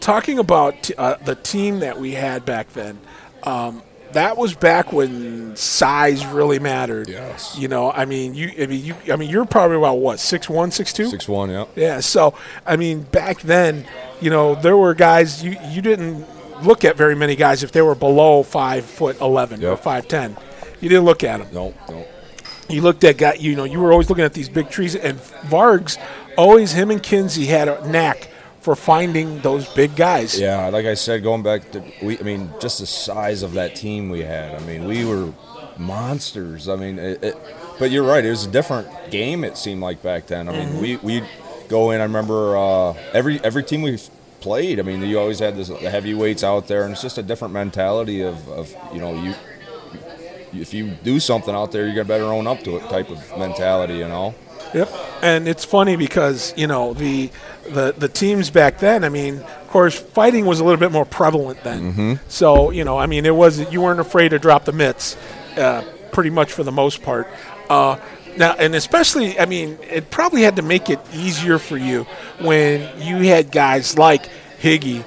[0.00, 2.98] talking about t- uh, the team that we had back then.
[3.42, 7.08] Um, that was back when size really mattered.
[7.08, 7.58] Yes.
[7.58, 10.48] You know, I mean, you, I mean, you, I mean, you're probably about what six
[10.48, 11.06] one, six two.
[11.06, 11.50] Six one.
[11.50, 11.66] Yeah.
[11.74, 13.84] Yeah, so I mean, back then,
[14.20, 16.24] you know, there were guys you you didn't
[16.62, 20.36] look at very many guys if they were below five foot eleven or five ten.
[20.80, 21.48] You didn't look at them.
[21.52, 21.74] No.
[21.88, 22.06] No.
[22.68, 23.34] You looked at guy.
[23.34, 24.94] You know, you were always looking at these big trees.
[24.96, 25.98] And Vargs,
[26.36, 28.28] always him and Kinsey had a knack
[28.60, 30.40] for finding those big guys.
[30.40, 33.74] Yeah, like I said, going back to we, I mean, just the size of that
[33.74, 34.54] team we had.
[34.54, 35.32] I mean, we were
[35.76, 36.68] monsters.
[36.68, 37.36] I mean, it, it,
[37.78, 38.24] but you're right.
[38.24, 39.44] It was a different game.
[39.44, 40.48] It seemed like back then.
[40.48, 41.22] I mean, we we
[41.68, 42.00] go in.
[42.00, 43.98] I remember uh, every every team we
[44.40, 44.78] played.
[44.78, 47.54] I mean, you always had this, the heavyweights out there, and it's just a different
[47.54, 49.34] mentality of, of you know you.
[50.54, 52.88] If you do something out there, you're gonna better own up to it.
[52.88, 54.34] Type of mentality, you know.
[54.74, 54.92] Yep.
[55.22, 57.30] And it's funny because you know the
[57.68, 59.04] the the teams back then.
[59.04, 62.20] I mean, of course, fighting was a little bit more prevalent then.
[62.28, 65.16] So you know, I mean, it was you weren't afraid to drop the mitts,
[65.56, 67.28] uh, pretty much for the most part.
[67.70, 67.98] Uh,
[68.36, 72.04] now, and especially, I mean, it probably had to make it easier for you
[72.40, 74.28] when you had guys like
[74.60, 75.04] Higgy,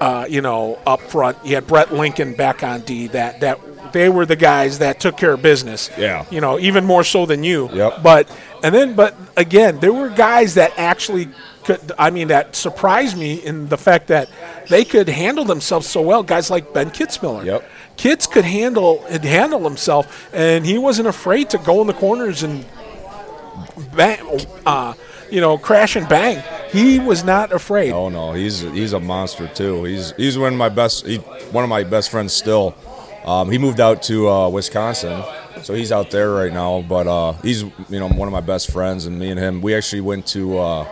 [0.00, 1.38] uh, you know, up front.
[1.44, 3.08] You had Brett Lincoln back on D.
[3.08, 5.90] That that they were the guys that took care of business.
[5.98, 6.24] Yeah.
[6.30, 7.68] You know, even more so than you.
[7.72, 8.02] Yep.
[8.02, 8.30] But
[8.62, 11.28] and then, but again, there were guys that actually
[11.64, 11.92] could.
[11.98, 14.28] I mean, that surprised me in the fact that
[14.68, 16.22] they could handle themselves so well.
[16.22, 17.44] Guys like Ben Kitzmiller.
[17.44, 17.70] Yep.
[17.96, 22.64] Kits could handle handle himself, and he wasn't afraid to go in the corners and
[23.94, 24.20] bang,
[24.66, 24.94] uh,
[25.30, 26.42] you know, crash and bang.
[26.70, 27.92] He was not afraid.
[27.92, 29.84] Oh no, he's he's a monster too.
[29.84, 31.06] He's he's one of my best.
[31.06, 32.74] He, one of my best friends still.
[33.28, 35.22] Um, he moved out to uh, Wisconsin,
[35.62, 36.80] so he's out there right now.
[36.80, 39.74] But uh, he's you know one of my best friends, and me and him, we
[39.74, 40.88] actually went to uh,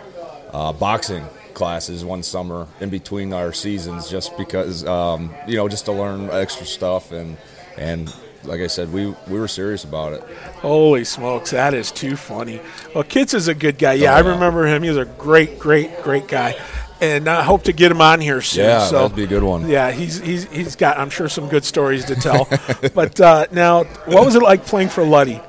[0.52, 5.86] uh, boxing classes one summer in between our seasons, just because um, you know just
[5.86, 7.38] to learn extra stuff and
[7.78, 10.22] and like I said, we we were serious about it.
[10.60, 12.60] Holy smokes, that is too funny.
[12.94, 13.94] Well, Kits is a good guy.
[13.94, 14.82] Yeah, Oh, I remember him.
[14.82, 16.54] He was a great, great, great guy.
[17.00, 18.64] And I hope to get him on here soon.
[18.64, 19.68] Yeah, so, that'd be a good one.
[19.68, 22.48] Yeah, he's he's he's got I'm sure some good stories to tell.
[22.94, 25.40] but uh, now, what was it like playing for Luddy?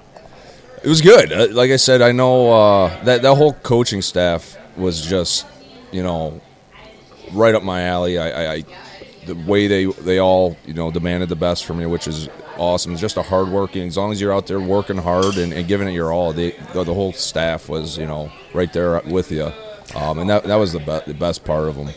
[0.83, 1.31] It was good.
[1.31, 5.45] Uh, Like I said, I know uh, that that whole coaching staff was just,
[5.91, 6.41] you know,
[7.31, 8.19] right up my alley.
[8.19, 8.63] I, I, I
[9.25, 12.93] the way they they all you know demanded the best from you, which is awesome.
[12.93, 13.87] It's just a hardworking.
[13.87, 16.51] As long as you're out there working hard and, and giving it your all, they,
[16.73, 19.51] the, the whole staff was you know right there with you,
[19.95, 21.89] um, and that that was the be- the best part of them.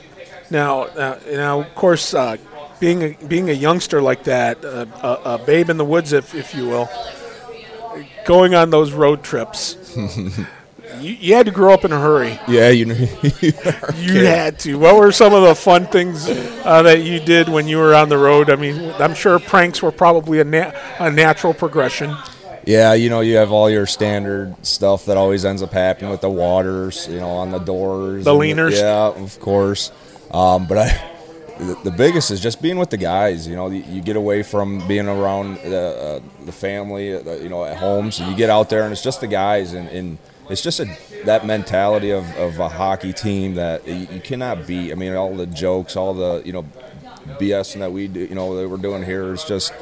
[0.50, 2.36] Now, uh, now of course, uh,
[2.80, 6.34] being a, being a youngster like that, uh, a, a babe in the woods, if
[6.34, 6.88] if you will,
[8.24, 9.76] going on those road trips.
[10.98, 12.38] you, you had to grow up in a hurry.
[12.48, 12.94] Yeah, you know.
[13.96, 14.78] You had to.
[14.78, 18.08] What were some of the fun things uh, that you did when you were on
[18.08, 18.50] the road?
[18.50, 22.16] I mean, I'm sure pranks were probably a, na- a natural progression.
[22.66, 26.20] Yeah, you know, you have all your standard stuff that always ends up happening with
[26.20, 28.24] the waters, you know, on the doors.
[28.24, 28.78] The leaners.
[28.78, 29.90] yeah, of course.
[30.30, 31.10] Um, but I,
[31.58, 33.46] the, the biggest is just being with the guys.
[33.46, 37.48] You know, you, you get away from being around the, uh, the family, uh, you
[37.48, 38.10] know, at home.
[38.10, 40.18] So you get out there and it's just the guys, and, and
[40.48, 40.86] it's just a,
[41.24, 44.92] that mentality of, of a hockey team that you, you cannot beat.
[44.92, 46.66] I mean, all the jokes, all the you know,
[47.38, 49.72] BS that we do, you know, that we're doing here is just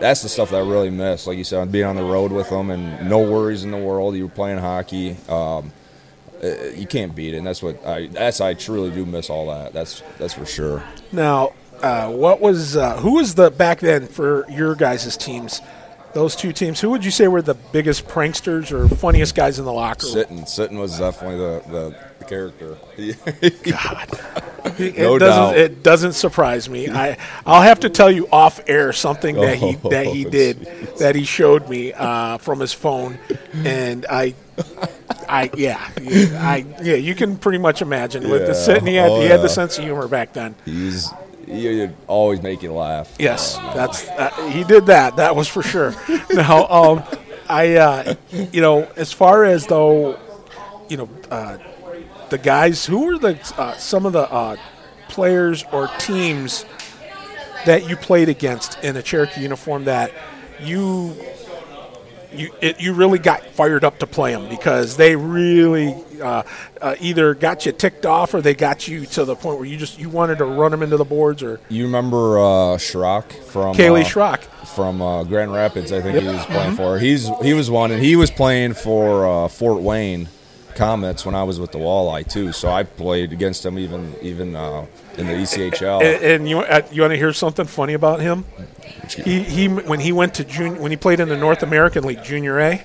[0.00, 1.26] that's the stuff that I really miss.
[1.26, 4.16] Like you said, being on the road with them and no worries in the world.
[4.16, 5.16] You were playing hockey.
[5.28, 5.72] Um,
[6.42, 8.06] uh, you can't beat it, and that's what I.
[8.06, 9.72] That's I truly do miss all that.
[9.72, 10.84] That's that's for sure.
[11.10, 15.60] Now, uh, what was uh, who was the back then for your guys' teams?
[16.14, 16.80] Those two teams.
[16.80, 20.16] Who would you say were the biggest pranksters or funniest guys in the locker room?
[20.16, 21.96] Sitton, Sitton was definitely the, the
[22.28, 22.76] character.
[22.96, 24.20] God,
[24.78, 25.20] it, No doesn't.
[25.20, 25.56] doubt.
[25.56, 26.88] It doesn't surprise me.
[26.90, 30.60] I I'll have to tell you off air something that he that he Oh, did
[30.98, 33.18] that he showed me uh, from his phone,
[33.64, 34.34] and I.
[35.30, 38.80] I yeah I yeah you can pretty much imagine with the Yeah.
[38.80, 40.54] he had Oh, he had the sense of humor back then.
[40.64, 41.10] He's
[41.46, 43.14] he would always make you laugh.
[43.18, 45.16] Yes, that's uh, he did that.
[45.16, 45.94] That was for sure.
[46.32, 47.02] now, um,
[47.48, 48.14] I, uh,
[48.52, 50.18] you know, as far as though,
[50.88, 51.56] you know, uh,
[52.30, 54.56] the guys who were the uh, some of the uh,
[55.08, 56.64] players or teams
[57.66, 60.12] that you played against in a Cherokee uniform that
[60.60, 61.14] you.
[62.30, 66.42] You, it, you really got fired up to play them because they really uh,
[66.78, 69.78] uh, either got you ticked off or they got you to the point where you
[69.78, 72.42] just you wanted to run them into the boards or You remember uh,
[72.76, 74.40] Schrock from Kaylee uh, Schrock.
[74.74, 75.90] from uh, Grand Rapids?
[75.90, 76.22] I think Yep.
[76.24, 76.30] Mm-hmm.
[76.32, 76.98] he was playing for.
[76.98, 80.28] He's he was one, and he was playing for uh, Fort Wayne
[80.78, 82.52] Komets when I was with the Walleye too.
[82.52, 84.86] So I played against him even even uh,
[85.16, 86.02] in the ECHL.
[86.02, 88.44] And, and you uh, you want to hear something funny about him?
[89.24, 92.22] He he when he went to junior when he played in the North American League
[92.22, 92.82] Junior A.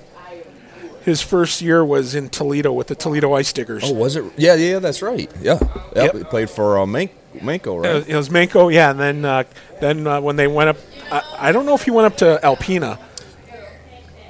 [1.03, 3.84] His first year was in Toledo with the Toledo Ice Diggers.
[3.86, 4.23] oh, was it?
[4.38, 5.29] Yeah, yeah, that's right.
[5.41, 5.71] Yeah, yep.
[5.95, 6.15] Yep.
[6.15, 7.93] He played for uh, Mank, Manko, It right?
[7.95, 9.43] was, it was Manko, yeah, and then uh,
[9.82, 10.77] then uh, when they went up,
[11.12, 12.97] I, I don't know if he went up to Alpena.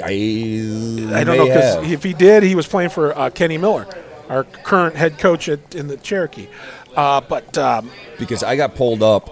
[0.01, 3.88] I I don't know because if he did, he was playing for uh, Kenny Miller,
[4.29, 6.47] our current head coach at, in the Cherokee.
[6.95, 9.29] Uh, but um, because I got pulled up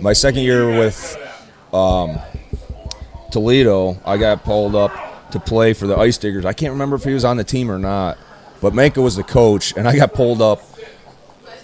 [0.00, 1.16] my second year with
[1.72, 2.18] um,
[3.30, 4.00] Toledo.
[4.04, 6.44] I got pulled up to play for the Ice Diggers.
[6.44, 8.18] I can't remember if he was on the team or not,
[8.60, 10.62] but Manko was the coach, and I got pulled up.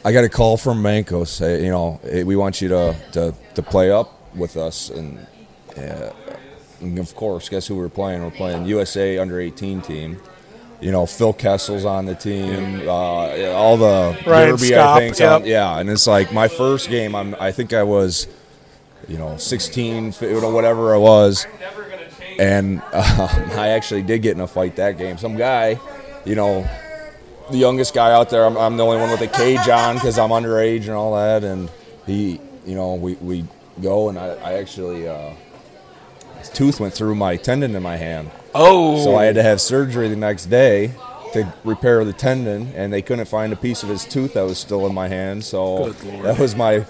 [0.05, 3.35] I got a call from Manko say, you know, hey, we want you to, to,
[3.55, 5.27] to play up with us, and,
[5.77, 6.11] uh,
[6.81, 8.23] and of course, guess who we're playing?
[8.23, 10.21] We're playing USA under 18 team.
[10.81, 12.89] You know, Phil Kessel's on the team.
[12.89, 15.19] Uh, all the Ryan Derby, I think.
[15.19, 15.43] yep.
[15.45, 17.15] Yeah, and it's like my first game.
[17.15, 18.27] I'm, I think I was,
[19.07, 21.47] you know, 16, fi- you know, whatever I was,
[22.39, 25.19] and um, I actually did get in a fight that game.
[25.19, 25.79] Some guy,
[26.25, 26.67] you know,
[27.51, 28.45] the youngest guy out there.
[28.47, 31.45] I'm, I'm the only one with a cage on because I'm underage and all that.
[31.45, 31.71] And
[32.07, 33.45] he, you know, we, we
[33.83, 35.33] go and I, I actually, uh,
[36.49, 38.31] tooth went through my tendon in my hand.
[38.55, 40.93] oh, So I had to have surgery the next day
[41.33, 44.59] to repair the tendon, and they couldn't find a piece of his tooth that was
[44.59, 45.45] still in my hand.
[45.45, 45.91] So
[46.23, 46.81] that was my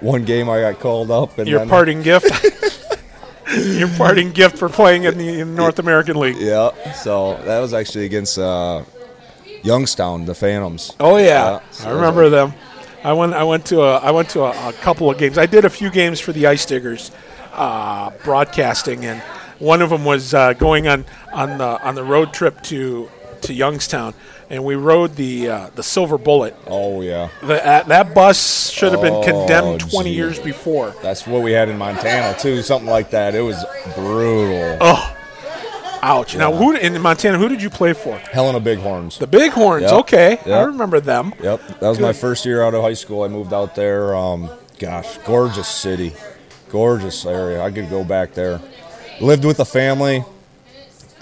[0.00, 1.38] one game I got called up.
[1.38, 2.26] And your parting gift.
[3.56, 6.36] your parting gift for playing in the in North American League.
[6.38, 6.92] Yeah.
[6.92, 8.84] So that was actually against uh,
[9.62, 10.94] Youngstown, the Phantoms.
[11.00, 12.52] Oh yeah, Yeah, so I remember them.
[13.04, 13.34] I went.
[13.34, 13.96] I went to a.
[13.98, 15.38] I went to a, a couple of games.
[15.38, 17.12] I did a few games for the Ice Diggers,
[17.56, 19.20] uh, broadcasting, and
[19.58, 23.08] one of them was uh, going on on the on the road trip to
[23.42, 24.14] to Youngstown,
[24.50, 26.54] and we rode the uh, the Silver Bullet.
[26.66, 27.28] Oh yeah.
[27.42, 30.16] The, uh, that bus should have been Oh, condemned 20 gee.
[30.16, 30.94] years before.
[31.02, 32.62] That's what we had in Montana too.
[32.62, 33.34] Something like that.
[33.34, 33.62] It was
[33.94, 34.78] brutal.
[34.80, 35.16] Oh,
[36.02, 36.36] ouch!
[36.36, 37.38] Now, who in Montana?
[37.38, 38.16] Who did you play for?
[38.18, 39.18] Helena Bighorns.
[39.18, 39.82] The Bighorns.
[39.82, 39.92] Yep.
[39.92, 41.32] Okay, I remember them.
[41.42, 43.22] Yep, that was my first year out of high school.
[43.22, 44.14] I moved out there.
[44.16, 46.12] Um, gosh, gorgeous city,
[46.68, 47.62] gorgeous area.
[47.62, 48.60] I could go back there.
[49.20, 50.24] Lived with a family.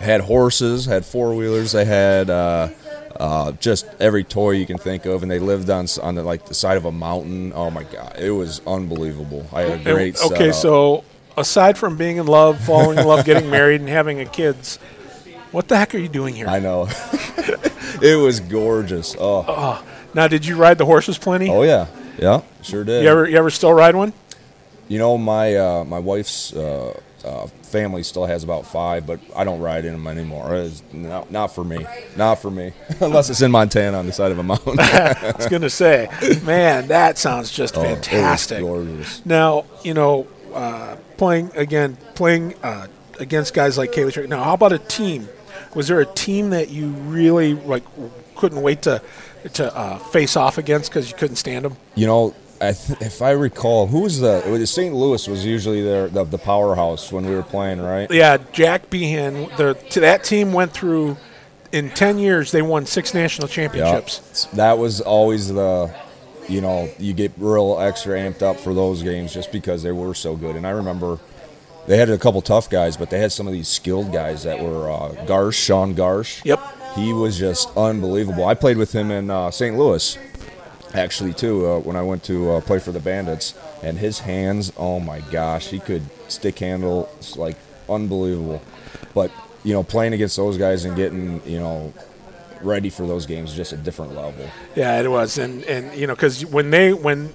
[0.00, 0.86] Had horses.
[0.86, 1.72] Had four wheelers.
[1.72, 2.68] They had uh,
[3.16, 6.46] uh, just every toy you can think of, and they lived on on the, like
[6.46, 7.52] the side of a mountain.
[7.54, 9.46] Oh my god, it was unbelievable.
[9.52, 10.20] I had a great.
[10.20, 10.54] And- okay, setup.
[10.54, 11.04] so
[11.36, 14.78] aside from being in love, falling in love, getting married, and having a kids,
[15.52, 16.48] what the heck are you doing here?
[16.48, 16.88] I know.
[18.02, 19.14] it was gorgeous.
[19.18, 21.48] Oh, now, did you ride the horses plenty?
[21.50, 21.86] oh yeah,
[22.18, 23.04] yeah, sure did.
[23.04, 24.12] You ever you ever still ride one?
[24.88, 29.44] You know, my uh, my wife's uh, uh, family still has about five, but I
[29.44, 30.54] don't ride in them anymore.
[30.54, 31.86] It's not, not for me.
[32.16, 32.72] Not for me.
[33.00, 34.76] Unless it's in Montana on the side of a mountain.
[34.78, 36.08] I was going to say,
[36.44, 38.62] man, that sounds just Oh, fantastic.
[39.24, 44.12] Now, you know, uh, playing again, playing uh, against guys like Kaylee.
[44.12, 45.28] Trick- Now, how about a team?
[45.74, 47.84] Was there a team that you really like
[48.36, 49.00] couldn't wait to
[49.54, 51.76] to uh, face off against because you couldn't stand them?
[51.94, 52.34] You know,
[52.64, 54.42] I th- if I recall, who was the?
[54.46, 54.94] It was St.
[54.94, 58.10] Louis was usually their, the the powerhouse when we were playing, right?
[58.10, 59.48] Yeah, Jack Behan.
[59.56, 61.16] The to that team went through
[61.72, 62.50] in ten years.
[62.52, 64.46] They won six national championships.
[64.54, 65.94] That was always the,
[66.48, 70.14] you know, you get real extra amped up for those games just because they were
[70.14, 70.56] so good.
[70.56, 71.18] And I remember
[71.86, 74.60] they had a couple tough guys, but they had some of these skilled guys that
[74.60, 76.44] were uh, Garsh, Sean Garsh.
[76.44, 76.60] Yep.
[76.94, 78.46] He was just unbelievable.
[78.46, 79.76] I played with him in uh, St.
[79.76, 80.16] Louis,
[80.94, 83.54] actually, too, uh, when I went to uh, play for the Bandits.
[83.82, 87.56] And his hands, oh my gosh, he could stick handle it's like
[87.88, 88.62] unbelievable.
[89.14, 89.30] But
[89.62, 91.92] you know, playing against those guys and getting you know
[92.60, 94.48] ready for those games is just a different level.
[94.74, 97.32] Yeah, it was, and and you know, because when they when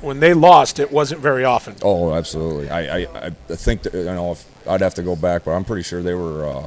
[0.00, 1.76] when they lost, it wasn't very often.
[1.82, 2.68] Oh, absolutely.
[2.70, 5.64] I I, I think that, you know if I'd have to go back, but I'm
[5.64, 6.46] pretty sure they were.
[6.46, 6.66] Uh,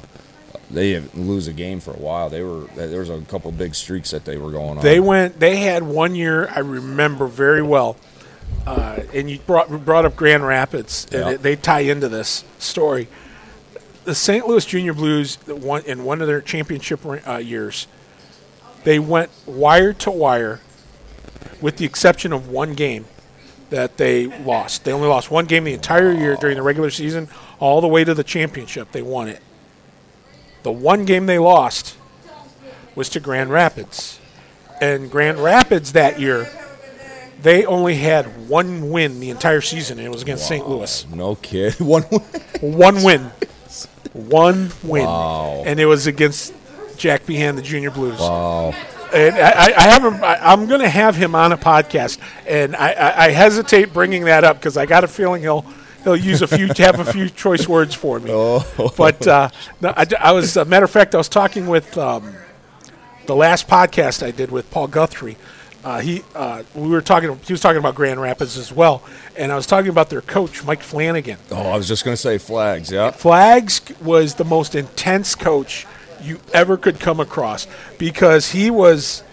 [0.70, 2.30] they didn't lose a game for a while.
[2.30, 4.84] They were there was a couple big streaks that they were going on.
[4.84, 5.40] They went.
[5.40, 7.96] They had one year I remember very well,
[8.66, 11.30] uh, and you brought brought up Grand Rapids, and Yeah.
[11.32, 13.08] it, they tie into this story.
[14.04, 14.48] The St.
[14.48, 17.88] Louis Junior Blues, one in one of their championship uh, years,
[18.84, 20.62] they went wire to wire,
[21.62, 23.06] with the exception of one game
[23.70, 24.86] that they lost.
[24.86, 27.28] They only lost one game the entire year during the regular season,
[27.60, 28.94] all the way to the championship.
[28.94, 29.42] They won it.
[30.64, 31.96] The one game they lost
[32.96, 34.20] was to Grand Rapids.
[34.82, 36.48] And Grand Rapids that year,
[37.42, 40.68] they only had one win the entire season, and it was against St.
[40.68, 41.06] Louis.
[41.14, 41.74] no kid.
[41.80, 42.04] One.
[42.62, 43.32] One win.
[44.14, 45.06] One win.
[45.06, 45.64] Wow.
[45.66, 46.54] And it was against
[46.98, 48.20] Jack Behan, the Junior Blues.
[48.20, 48.74] wow.
[49.14, 52.76] And I, I- have him, I, I'm going to have him on a podcast, and
[52.76, 55.66] I, I, I hesitate bringing that up because I got a feeling he'll
[56.08, 58.32] he'll use a few have a few choice words for me.
[58.96, 59.50] But uh,
[59.82, 62.36] no, I, I was, a matter of fact, I was talking with um,
[63.26, 65.38] the last podcast I did with Paul Guthrie.
[65.84, 67.40] Uh, he uh, we were talking.
[67.46, 69.04] He was talking about Grand Rapids as well,
[69.38, 71.38] and I was talking about their coach Mike Flanagan.
[71.52, 72.92] Oh, I was just gonna say flags.
[72.92, 73.12] Yeah.
[73.12, 75.86] Flags was the most intense coach
[76.22, 77.68] you ever could come across
[77.98, 79.24] because he was.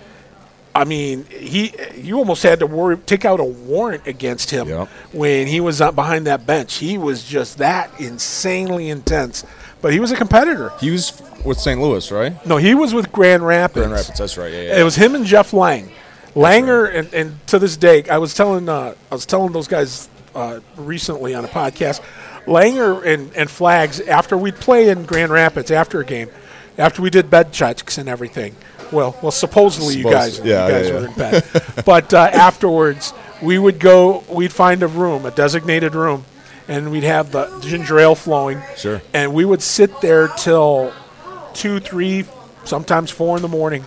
[0.75, 4.89] I mean, he you almost had to worry, take out a warrant against him Yep.
[5.13, 6.75] when he was behind that bench.
[6.77, 9.45] He was just that insanely intense,
[9.81, 10.73] but he was a competitor.
[10.81, 11.81] He was with St.
[11.81, 12.45] Louis, right?
[12.47, 13.87] No, he was with Grand Rapids.
[13.87, 14.19] Grand Rapids.
[14.19, 14.53] That's right.
[14.53, 14.63] Yeah.
[14.63, 14.81] yeah.
[14.81, 15.91] It was him and Jeff Lang.
[16.35, 20.09] Langer and, and to this day, I was telling uh, I was telling those guys
[20.35, 22.01] uh, recently on a podcast.
[22.47, 26.31] Langer and, and Flags after we'd play in Grand Rapids after a game,
[26.77, 28.57] after we did bed checks and everything.
[28.93, 32.19] Well, well, supposedly you Supposed- guys, yeah, you guys yeah, were in bed, but uh,
[32.33, 34.25] afterwards we would go.
[34.31, 36.25] We'd find a room, a designated room,
[36.69, 38.63] and we'd have the ginger ale flowing.
[38.77, 39.03] Sure.
[39.13, 40.93] And we would sit there till
[41.53, 42.25] two, three,
[42.65, 43.85] sometimes four in the morning,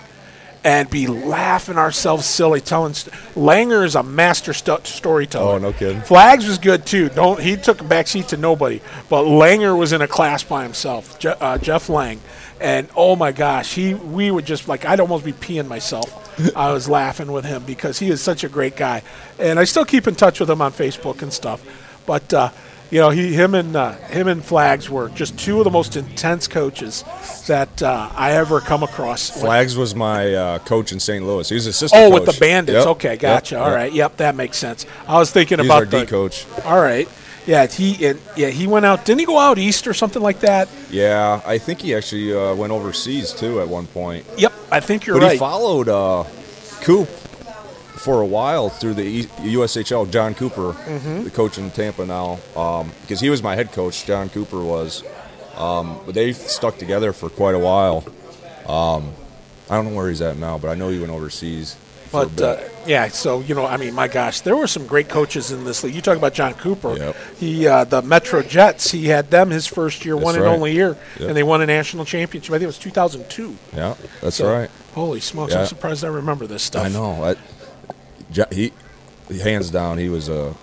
[0.64, 2.94] and be laughing ourselves silly, telling.
[2.94, 5.54] St- Langer is a master st- storyteller.
[5.56, 6.02] Oh, no kidding.
[6.02, 7.10] Flags was good too.
[7.10, 11.18] Don't he took a backseat to nobody, but Langer was in a class by himself.
[11.20, 12.20] Je- uh, Jeff Lang,
[12.60, 16.24] and oh my gosh, he we would just like I'd almost be peeing myself.
[16.56, 19.02] I was laughing with him because he is such a great guy,
[19.40, 21.64] and I still keep in touch with him on Facebook and stuff.
[22.06, 22.50] But uh,
[22.90, 25.98] you know, he, him and uh, him and Flags were just two of the most
[25.98, 27.04] intense coaches
[27.48, 29.30] that uh, I ever come across.
[29.30, 31.26] Flags was my uh, coach in St.
[31.26, 31.50] Louis.
[31.50, 32.02] He was assistant.
[32.02, 32.86] Oh, with the Bandits.
[32.86, 33.60] Yep, Okay, gotcha.
[33.60, 33.76] All yep.
[33.76, 33.94] right.
[33.94, 34.86] Yep, that makes sense.
[35.08, 36.46] I was thinking He's about our the D coach.
[36.64, 37.10] All right.
[37.48, 39.06] Yeah, he and, yeah he went out.
[39.06, 40.68] Didn't he go out east or something like that?
[40.92, 44.26] Yeah, I think he actually uh, went overseas too at one point.
[44.38, 45.32] Yep, I think you're But right.
[45.34, 46.26] he followed uh,
[46.82, 49.24] Coop for a while through the E-
[49.56, 50.12] USHL.
[50.12, 51.24] John Cooper, Mm-hmm.
[51.24, 54.06] the coach in Tampa now, um, because he was my head coach.
[54.06, 55.04] John Cooper was.
[55.56, 58.06] Um, but they stuck together for quite a while.
[58.68, 59.12] Um,
[59.70, 61.76] I don't know where he's at now, but I know he went overseas.
[62.12, 65.52] But uh, yeah, so you know, I mean, my gosh, there were some great coaches
[65.52, 65.94] in this league.
[65.96, 66.96] You talk about John Cooper.
[66.96, 67.16] Yep.
[67.38, 68.92] He uh, the Metro Jets.
[68.92, 71.28] He had them his first year, one and only year, Yep.
[71.30, 72.52] and they won a national championship.
[72.52, 73.56] I think it was 2002.
[73.76, 74.70] yeah, that's So, right.
[74.94, 75.54] Holy smokes!
[75.54, 75.62] Yeah.
[75.62, 76.86] I'm surprised I remember this stuff.
[76.86, 77.24] I know.
[77.24, 77.36] I,
[78.52, 78.72] he,
[79.42, 80.54] hands down, he was a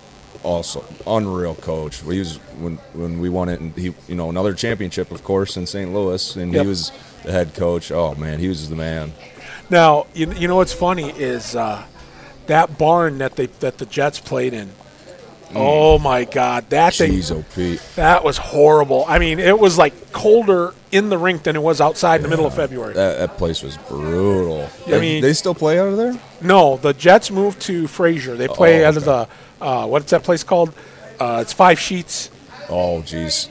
[0.43, 2.01] also unreal coach.
[2.01, 5.57] He was when when we won it, and he you know another championship, of course,
[5.57, 5.93] in St.
[5.93, 6.61] Louis, and Yep.
[6.63, 6.91] he was
[7.23, 7.91] the head coach.
[7.91, 9.13] Oh man, he was the man.
[9.69, 11.83] Now, you, you know what's funny is uh,
[12.47, 14.69] that barn that they that the Jets played in.
[15.57, 17.81] Oh my God, that Jeez, oh Pete.
[17.95, 19.05] that was horrible.
[19.07, 22.27] I mean, it was like colder in the rink than it was outside in the
[22.29, 22.93] middle of February.
[22.93, 24.69] That, that place was brutal.
[24.85, 26.19] I They- mean- they still play out of there?
[26.41, 28.35] No, the Jets moved to Fraser.
[28.35, 29.27] They play Oh, out of the
[29.61, 30.73] uh, what's that place called?
[31.19, 32.29] Uh, it's five sheets.
[32.67, 33.47] Oh, jeez.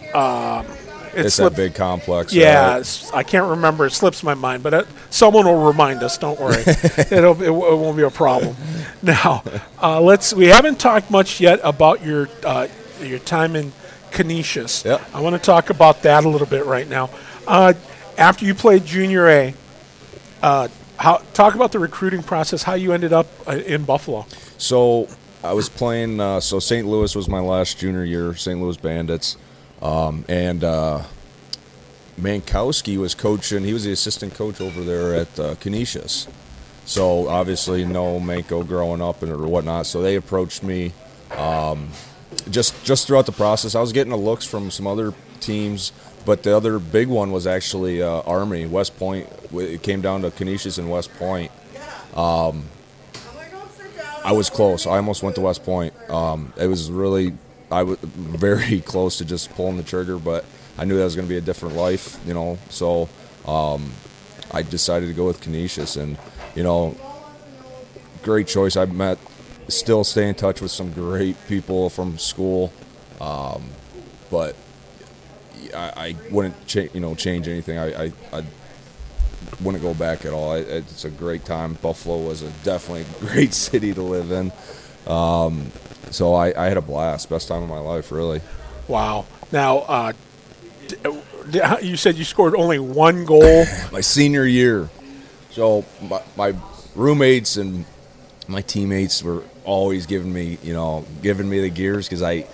[1.16, 2.32] It It's slipped- that big complex.
[2.32, 3.10] Yeah, right?
[3.14, 3.86] I can't remember.
[3.86, 6.18] It slips my mind, but it, someone will remind us.
[6.18, 6.62] Don't worry,
[7.10, 8.56] It'll, it, it won't be a problem.
[9.02, 9.42] Now,
[9.82, 10.32] uh, let's.
[10.32, 12.68] We haven't talked much yet about your uh,
[13.00, 13.72] your time in
[14.10, 14.84] Canisius.
[14.84, 15.00] Yep.
[15.12, 17.10] I want to talk about that a little bit right now.
[17.46, 17.74] Uh,
[18.16, 19.54] after you played Junior A,
[20.42, 22.62] uh, how talk about the recruiting process?
[22.62, 24.26] How you ended up uh, in Buffalo?
[24.58, 25.08] So
[25.42, 26.20] I was playing.
[26.20, 26.86] Uh, so St.
[26.86, 28.34] Louis was my last junior year.
[28.34, 28.60] St.
[28.60, 29.36] Louis Bandits,
[29.84, 31.02] um, and uh,
[32.18, 33.64] Mankowski was coaching.
[33.64, 36.26] He was the assistant coach over there at uh, Canisius.
[36.86, 39.86] So obviously, know Manko growing up and or whatnot.
[39.86, 40.92] So they approached me.
[41.36, 41.90] Um,
[42.50, 45.92] just just throughout the process, I was getting looks from some other teams,
[46.26, 49.28] but the other big one was actually uh, Army West Point.
[49.52, 51.50] It came down to Canisius and West Point.
[54.24, 54.86] I was close.
[54.86, 55.92] I almost went to West Point.
[56.08, 57.34] Um, it was really,
[57.74, 60.44] I was very close to just pulling the trigger, but
[60.78, 62.58] I knew that was going to be a different life, you know.
[62.70, 63.08] So
[63.46, 63.92] um,
[64.52, 66.16] I decided to go with Canisius, and
[66.54, 66.96] you know,
[68.22, 68.76] great choice.
[68.76, 69.18] I met,
[69.68, 72.72] still stay in touch with some great people from school,
[73.20, 73.64] um,
[74.30, 74.54] but
[75.74, 77.78] I, I wouldn't, cha- you know, change anything.
[77.78, 78.44] I, I, I
[79.60, 80.54] wouldn't go back at all.
[80.54, 81.74] It's a great time.
[81.74, 84.52] Buffalo was a definitely a great city to live in.
[85.06, 85.70] Um,
[86.10, 87.28] so I, I had a blast.
[87.28, 88.40] Best time of my life, really.
[88.88, 89.26] Wow.
[89.52, 90.12] Now, uh,
[90.88, 90.96] d-
[91.50, 93.64] d- you said you scored only one goal.
[93.92, 94.88] My senior year.
[95.50, 96.54] So my, my
[96.96, 97.84] roommates and
[98.48, 102.46] my teammates were always giving me, you know, giving me the gears because I,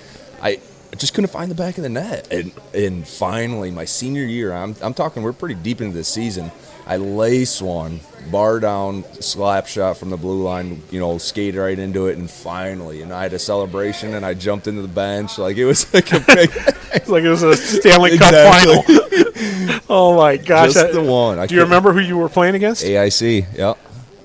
[0.42, 0.60] I
[0.96, 2.28] just couldn't find the back of the net.
[2.32, 6.50] And and finally, my senior year, I'm I'm talking, we're pretty deep into the season.
[6.86, 8.00] I lace one,
[8.32, 12.28] bar down, slap shot from the blue line, you know, skated right into it, and
[12.28, 15.92] finally, and I had a celebration, and I jumped into the bench like it was
[15.94, 16.50] like a big,
[16.92, 18.82] It's like it was a Stanley Cup Exactly.
[18.96, 19.80] final.
[19.88, 20.72] oh my gosh!
[20.74, 21.38] just the one.
[21.38, 22.84] I do you remember who you were playing against?
[22.84, 23.78] AIC, yep.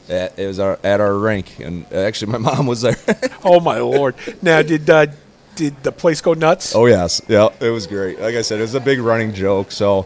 [0.10, 2.96] At, it was our, at our rink, and actually, my mom was there.
[3.44, 4.16] Oh my lord!
[4.42, 5.08] Now, did uh,
[5.56, 6.76] did the place go nuts?
[6.76, 8.20] oh yes, yeah, it was great.
[8.20, 9.72] Like I said, it was a big running joke.
[9.72, 10.06] So,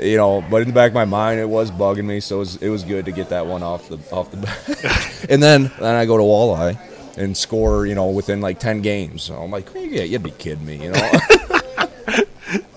[0.00, 2.20] you know, but in the back of my mind, it was bugging me.
[2.20, 5.24] So it was, it was good to get that one off the off the back.
[5.30, 6.78] and then then I go to Walleye
[7.16, 9.22] and score, you know, within like ten games.
[9.22, 11.10] So I'm like, yeah, you'd be kidding me, you know.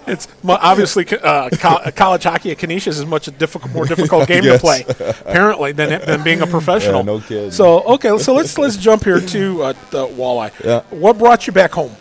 [0.06, 1.50] It's obviously uh,
[1.96, 6.02] college hockey at Canisius is much a difficult, more difficult game to play, apparently, than
[6.06, 6.98] than being a professional.
[6.98, 7.52] Yeah, no kidding.
[7.52, 10.52] So okay, so let's let's jump here to uh, the walleye.
[10.64, 10.82] Yeah.
[10.90, 11.96] What brought you back home?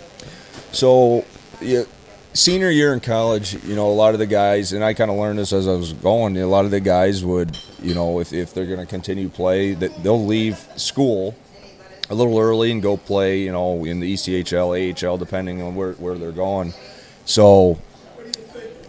[0.73, 1.27] So,
[1.61, 1.83] yeah,
[2.33, 5.19] senior year in college, you know, a lot of the guys, and I kind of
[5.19, 6.37] learned this as I was going.
[6.39, 9.75] A lot of the guys would, you know, if, if they're going to continue play,
[9.75, 11.35] that they'll leave school
[12.09, 15.93] a little early and go play, you know, in the ECHL, AHL, depending on where
[15.93, 16.73] where they're going.
[17.27, 17.79] So,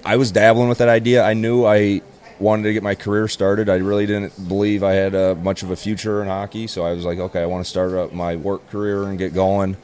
[0.06, 1.24] I was dabbling with that idea.
[1.24, 2.02] I knew I
[2.40, 3.70] wanted to get my career started.
[3.70, 6.94] I really didn't believe I had uh, much of a future in hockey, so I
[6.94, 9.76] was like, okay, I want to start up my work career and get going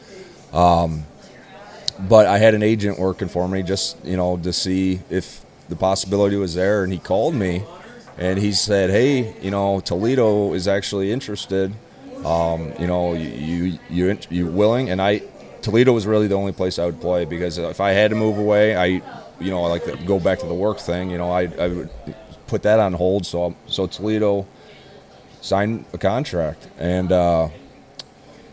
[2.08, 5.76] but I had an agent working for me just you know to see if the
[5.76, 7.64] possibility was there, and he called me,
[8.18, 11.74] and he said, "Hey, you know Toledo is actually interested.
[12.26, 15.22] Um, you know, you you you willing?" And I
[15.62, 18.38] Toledo was really the only place I would play because if I had to move
[18.38, 18.86] away, I
[19.39, 21.10] you know I like to go back to the work thing.
[21.12, 21.89] You know, I I would
[22.47, 23.26] put that on hold.
[23.26, 24.47] So so Toledo
[25.41, 27.12] signed a contract, and.
[27.12, 27.50] uh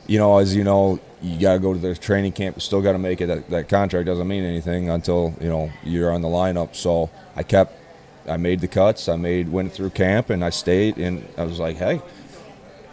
[0.06, 2.60] you know, as you know, you got to go to the training camp.
[2.60, 3.26] Still got to make it.
[3.26, 6.74] That, that contract doesn't mean anything until you know you're on the lineup.
[6.74, 7.74] So I kept,
[8.28, 9.08] I made the cuts.
[9.08, 10.98] I made went through camp and I stayed.
[10.98, 12.00] And I was like, hey,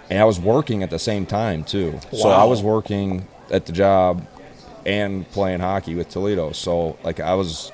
[0.09, 1.99] and I was working at the same time too.
[2.11, 4.25] So I was working at the job
[4.85, 6.51] and playing hockey with Toledo.
[6.51, 7.71] So like I was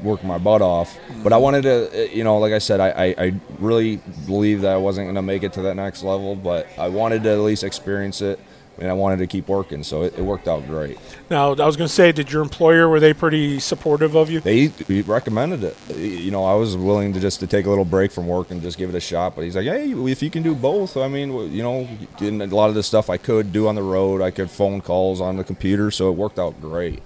[0.00, 0.96] working my butt off.
[1.22, 4.62] But I wanted to, uh, you know, like I said, I, I, I really believed
[4.62, 7.30] that I wasn't going to make it to that next level, but I wanted to
[7.30, 8.38] at least experience it,
[8.78, 9.82] and I wanted to keep working.
[9.82, 10.98] So it, it worked out great.
[11.30, 14.40] Now, I was going to say, did your employer were they pretty supportive of you?
[14.40, 15.76] They he recommended it.
[15.96, 18.62] You know, I was willing to just to take a little break from work and
[18.62, 19.34] just give it a shot.
[19.34, 21.88] But he's like, hey, if you can do both, I mean, you know,
[22.20, 25.20] a lot of the stuff I could do on the road, I could phone calls
[25.20, 27.02] on the computer, so it worked out great.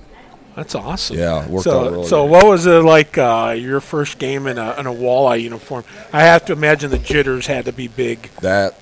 [0.54, 1.16] That's awesome.
[1.16, 2.30] Yeah, it worked so, out really so good.
[2.30, 5.84] what was it like uh, your first game in a, in a walleye uniform?
[6.12, 8.24] I have to imagine the jitters had to be big.
[8.42, 8.78] that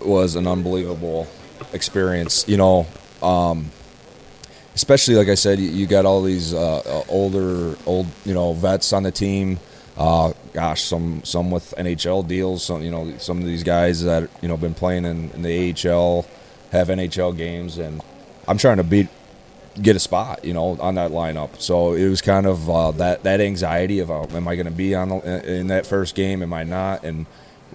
[0.00, 1.28] was an unbelievable
[1.72, 2.46] experience.
[2.48, 2.86] You know,
[3.22, 3.70] um,
[4.74, 8.52] especially like I said, you, you got all these uh, uh, older, old you know
[8.52, 9.58] vets on the team.
[9.96, 12.64] Uh, gosh, some some with NHL deals.
[12.64, 15.74] Some you know some of these guys that you know been playing in, in the
[15.88, 16.26] AHL
[16.72, 18.00] have NHL games, and
[18.48, 19.08] I'm trying to beat
[19.80, 21.60] get a spot, you know, on that lineup.
[21.60, 24.72] So it was kind of uh, that that anxiety of uh, am I going to
[24.72, 26.42] be on the, in that first game?
[26.42, 27.04] Am I not?
[27.04, 27.26] And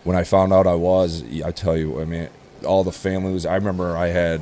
[0.03, 2.29] when I found out I was, I tell you, I mean,
[2.65, 3.45] all the family was.
[3.45, 4.41] I remember I had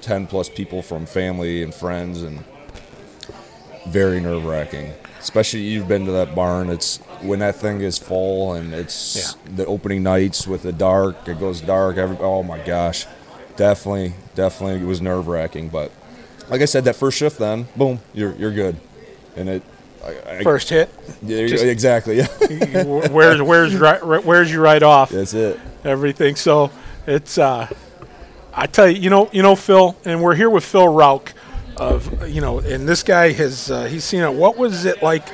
[0.00, 2.42] ten plus people from family and friends, and
[3.86, 4.92] very nerve wracking.
[5.20, 6.68] Especially you've been to that barn.
[6.70, 9.54] It's when that thing is full and it's Yeah.
[9.56, 11.28] the opening nights with the dark.
[11.28, 11.96] It goes dark.
[11.96, 13.06] Every, oh my gosh,
[13.56, 15.68] definitely, definitely, it was nerve wracking.
[15.68, 15.92] But
[16.48, 18.76] like I said, that first shift, then boom, you're you're good,
[19.36, 19.62] and it.
[20.04, 20.90] I, I, First hit,
[21.22, 22.16] yeah, just- exactly.
[22.18, 22.26] Yeah,
[23.08, 23.72] where's where's
[24.24, 25.60] where's you right off that's it.
[25.84, 26.34] everything.
[26.34, 26.72] So
[27.06, 27.68] it's uh,
[28.54, 31.32] I tell you, you know, you know, Phil, and we're here with Phil Rauch
[31.76, 34.32] of you know, and this guy has uh, he's seen it.
[34.32, 35.24] What was it like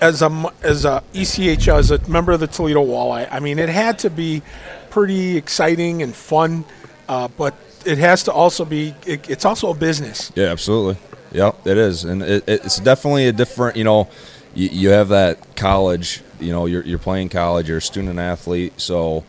[0.00, 3.28] as a as a ECHL as a member of the Toledo Walleye?
[3.30, 4.42] I mean, it had to be
[4.90, 6.64] pretty exciting and fun,
[7.08, 7.54] uh, but
[7.84, 8.94] it has to also be.
[9.06, 10.32] It, it's also a business.
[10.34, 10.96] Yeah, absolutely.
[11.32, 13.76] Yeah, it is, and it, it's definitely a different.
[13.76, 14.08] You know,
[14.54, 16.20] you, you have that college.
[16.38, 17.68] You know, you're you're playing college.
[17.68, 19.24] You're a student athlete, so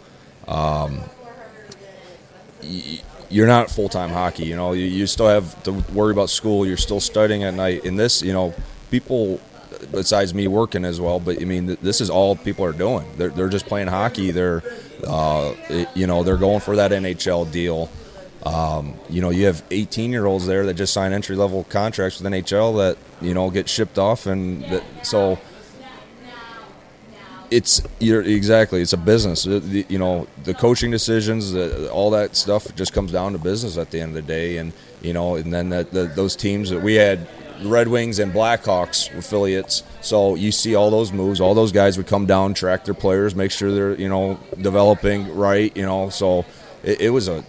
[0.48, 1.02] um,
[3.30, 4.46] you're not full time hockey.
[4.46, 6.66] You know, you, you still have to worry about school.
[6.66, 7.86] You're still studying at night.
[7.86, 8.54] In this, you know,
[8.92, 9.40] people
[9.92, 13.06] besides me working as well, but I mean, this is all people are doing.
[13.18, 14.32] They're they're just playing hockey.
[14.32, 14.64] They're,
[15.06, 15.54] uh,
[15.96, 17.90] you know, they're going for that NHL deal.
[18.46, 22.22] Um, you know, you have 18 year olds there that just sign entry level contracts
[22.22, 25.40] with NHL that you know get shipped off, and that, so
[27.58, 29.46] it's you're exactly it's a business.
[29.48, 33.38] Uh, the- You know, the coaching decisions, the, all that stuff just comes down to
[33.40, 36.36] business at the end of the day, and you know, and then that the, those
[36.36, 37.28] teams that we had.
[37.64, 39.84] Red Wings and Blackhawks affiliates.
[40.02, 41.40] So you see all those moves.
[41.40, 45.34] All those guys would come down, track their players, make sure they're you know developing
[45.34, 45.72] right.
[45.78, 46.46] You know, so
[46.84, 47.44] it, it was a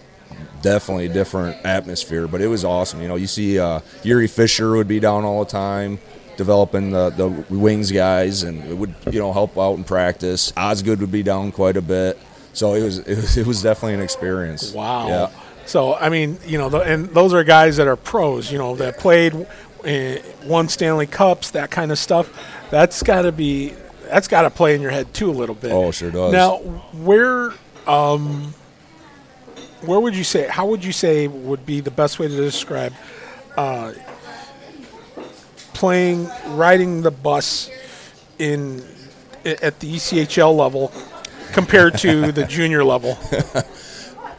[0.61, 3.01] definitely a different atmosphere, but it was awesome.
[3.01, 5.99] You know, you see uh, Jiri Fischer would be down all the time,
[6.37, 10.53] developing the, the wings guys, and it would you know help out in practice.
[10.55, 12.19] Osgood would be down quite a bit,
[12.53, 14.71] so it was it was, it was definitely an experience.
[14.71, 15.07] Wow.
[15.07, 15.29] Yeah.
[15.65, 18.51] So I mean, you know, the, and those are guys that are pros.
[18.51, 20.15] You know, that played, uh,
[20.45, 22.29] won Stanley Cups, that kind of stuff.
[22.69, 23.73] That's got to be.
[24.05, 25.71] That's got to play in your head too a little bit.
[25.71, 26.31] Oh, sure does.
[26.31, 27.53] Now, where,
[27.87, 28.53] um,
[29.81, 30.47] where would you say?
[30.47, 32.93] How would you say would be the best way to describe,
[33.57, 33.93] uh,
[35.75, 37.69] playing, riding the bus
[38.39, 38.83] in
[39.45, 40.91] at the ECHL level
[41.53, 43.13] compared to the junior level?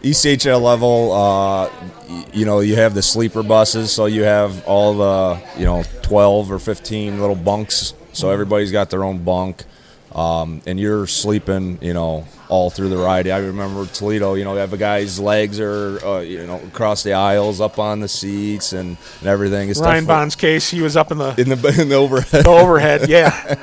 [0.03, 1.69] ECHL level, uh,
[2.09, 5.83] y- you know, you have the sleeper buses, so you have all the, you know,
[6.03, 9.65] 12 or 15 little bunks, so everybody's got their own bunk,
[10.15, 13.27] um, and you're sleeping, you know, all through the ride.
[13.29, 17.03] I remember Toledo, you know, you have a guy's legs are, uh, you know, across
[17.03, 19.69] the aisles, up on the seats, and, and everything.
[19.69, 22.45] It's Ryan Bond's case, he was up in the, in the in the overhead.
[22.45, 23.09] the overhead.
[23.09, 23.57] Yeah.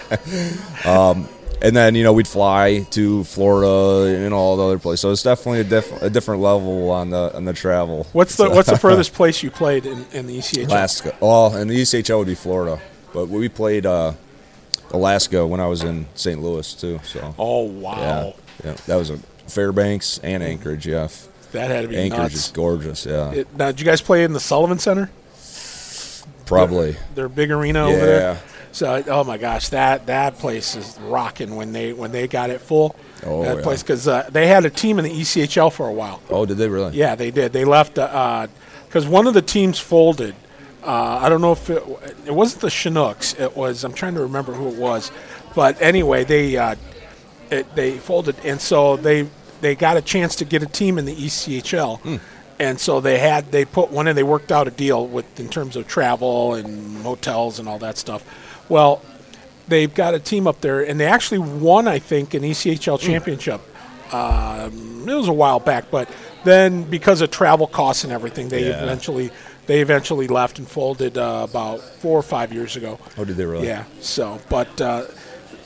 [1.63, 4.99] and then you know we'd fly to Florida and all the other places.
[5.01, 8.05] So it's definitely a, diff- a different level on the on the travel.
[8.11, 10.65] What's the So- What's the furthest place you played in, in the ECHL?
[10.67, 11.17] Alaska?
[11.21, 12.81] Oh, and the ECHL would be Florida,
[13.13, 14.13] but we played uh,
[14.91, 16.41] Alaska when I was in St.
[16.41, 16.99] Louis too.
[17.03, 17.97] So Oh wow,
[18.35, 20.85] yeah, that was a Fairbanks and Anchorage.
[20.87, 21.07] Yeah,
[21.51, 22.45] that had to be Anchorage nuts.
[22.47, 23.05] is gorgeous.
[23.05, 25.09] Yeah, It, now, did you guys play in the Sullivan Center?
[26.45, 26.95] probably.
[27.15, 27.95] Their big arena Yeah.
[27.95, 28.39] over there.
[28.71, 32.59] So, oh my gosh, that that place is rocking when they when they got it
[32.59, 32.95] full.
[33.25, 33.61] Oh, that yeah.
[33.63, 36.21] place because uh, they had a team in the ECHL for a while.
[36.29, 36.95] Oh, did they really?
[36.97, 37.53] Yeah, they did.
[37.53, 40.35] They left because one of the teams folded.
[40.83, 41.81] Uh, I don't know if it,
[42.25, 43.35] it wasn't the Chinooks.
[43.39, 43.83] It was.
[43.83, 45.11] I'm trying to remember who it was,
[45.55, 46.75] but anyway, they uh,
[47.53, 49.27] it, they folded, and so they
[49.61, 52.19] they got a chance to get a team in the ECHL,
[52.59, 54.15] and so they had they put one in.
[54.15, 57.97] They worked out a deal with in terms of travel and hotels and all that
[57.97, 58.23] stuff.
[58.69, 59.01] Well,
[59.67, 63.61] they've got a team up there, and they actually won, I think, an ECHL championship.
[64.13, 66.09] Um, it was a while back, but
[66.43, 68.83] then because of travel costs and everything, they Yeah.
[68.83, 69.31] eventually
[69.65, 72.99] they eventually left and folded uh, about four or five years ago.
[73.17, 73.67] Oh, did they really?
[73.67, 73.85] Yeah.
[74.01, 75.05] So, but uh,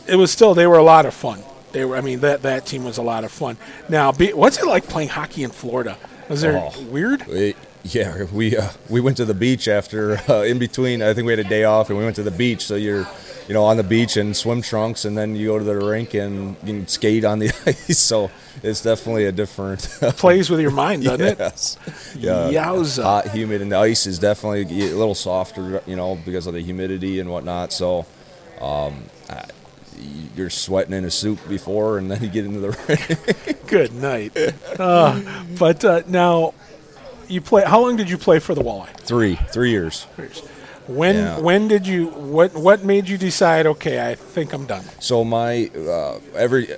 [0.08, 1.42] it was still they were a lot of fun.
[1.72, 1.96] They were.
[1.98, 3.58] I mean, that that team was a lot of fun.
[3.90, 5.98] Now, be, what's it like playing hockey in Florida?
[6.30, 6.74] Was there Oh.
[6.90, 7.26] weird?
[7.28, 11.02] We- yeah, we uh, we went to the beach after uh, in between.
[11.02, 12.66] I think we had a day off, and we went to the beach.
[12.66, 13.08] So you're
[13.48, 16.14] you know, on the beach in swim trunks, and then you go to the rink
[16.14, 17.98] and you can skate on the ice.
[17.98, 18.30] So
[18.62, 19.80] it's definitely a different.
[20.18, 21.40] Plays with your mind, doesn't it?
[21.40, 21.78] yes.
[22.16, 23.04] Yowza.
[23.04, 26.62] Hot, humid, and the ice is definitely a little softer, you know, because of the
[26.62, 27.72] humidity and whatnot.
[27.72, 28.06] So,
[28.60, 29.46] um, I-
[30.36, 32.70] you're sweating in a suit before, and then you get into the
[33.48, 33.58] ring.
[33.68, 34.32] Good night.
[34.80, 35.22] Uh,
[35.58, 36.54] but uh, now,
[37.28, 37.64] you play.
[37.66, 38.96] How long did you play for the Walleye?
[38.98, 40.04] three, three years.
[40.88, 41.40] When Yeah.
[41.40, 43.66] when did you what what made you decide?
[43.68, 44.86] Okay, I think I'm done.
[45.00, 46.70] So my uh, every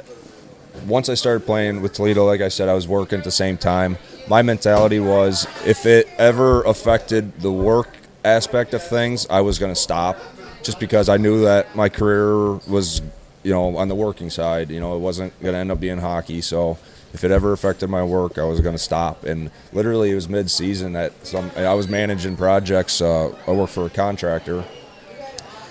[0.87, 3.57] once I started playing with Toledo, like I said, I was working at the same
[3.57, 3.97] time.
[4.27, 7.89] My mentality was if it ever affected the work
[8.25, 10.17] aspect of things, I was going to stop,
[10.63, 13.01] just because I knew that my career was,
[13.43, 14.69] you know, on the working side.
[14.69, 16.41] You know, it wasn't going to end up being hockey.
[16.41, 16.77] So
[17.13, 19.23] if it ever affected my work, I was going to stop.
[19.23, 23.01] And literally, it was mid-season that some I was managing projects.
[23.01, 24.65] Uh, I worked for a contractor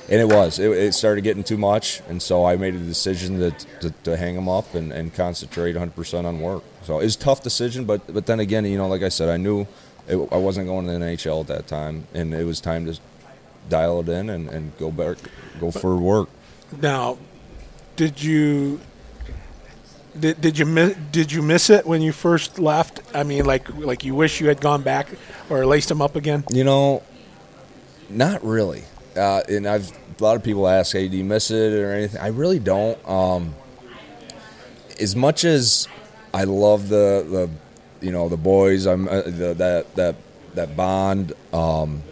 [0.08, 0.58] and it was.
[0.58, 4.16] It, it started getting too much, and so I made a decision to, to, to
[4.16, 6.62] hang them up and, and concentrate 100% on work.
[6.82, 9.28] So it was a tough decision, but but then again, you know, like I said,
[9.28, 9.66] I knew
[10.08, 12.98] it, I wasn't going to the NHL at that time, and it was time to
[13.68, 15.18] dial it in and, and go back,
[15.60, 16.28] go for work.
[16.80, 17.18] Now,
[17.96, 18.80] did you
[20.18, 23.00] did, did you miss did you miss it when you first left?
[23.14, 25.08] I mean, like like you wish you had gone back
[25.50, 26.44] or laced them up again.
[26.50, 27.02] You know,
[28.08, 28.84] not really.
[29.16, 29.90] Uh, and I've
[30.20, 32.98] a lot of people ask, "Hey, do you miss it or anything?" I really don't.
[33.08, 33.54] Um,
[35.00, 35.88] as much as
[36.34, 37.26] I love the
[38.00, 40.16] the you know the boys, I'm uh, the, that that
[40.54, 41.32] that bond.
[41.52, 42.02] Um,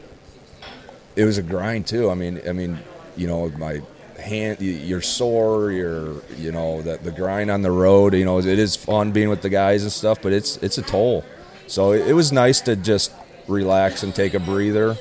[1.16, 2.10] it was a grind too.
[2.10, 2.78] I mean, I mean,
[3.16, 3.80] you know, my
[4.18, 5.72] hand, you're sore.
[5.72, 8.14] You're, you know, the the grind on the road.
[8.14, 10.82] You know, it is fun being with the guys and stuff, but it's it's a
[10.82, 11.24] toll.
[11.66, 13.12] So it, it was nice to just
[13.48, 14.96] relax and take a breather.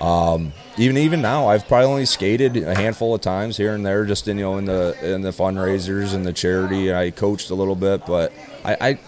[0.00, 4.04] Um, even even now, I've probably only skated a handful of times here and there,
[4.04, 6.94] just in you know in the in the fundraisers and the charity.
[6.94, 8.32] I coached a little bit, but
[8.64, 8.76] I.
[8.80, 8.98] I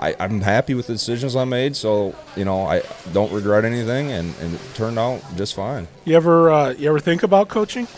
[0.00, 2.82] I, I'm happy with the decisions I made, so you know I
[3.12, 5.88] don't regret anything, and, and it turned out just fine.
[6.04, 7.88] You ever uh, you ever think about coaching?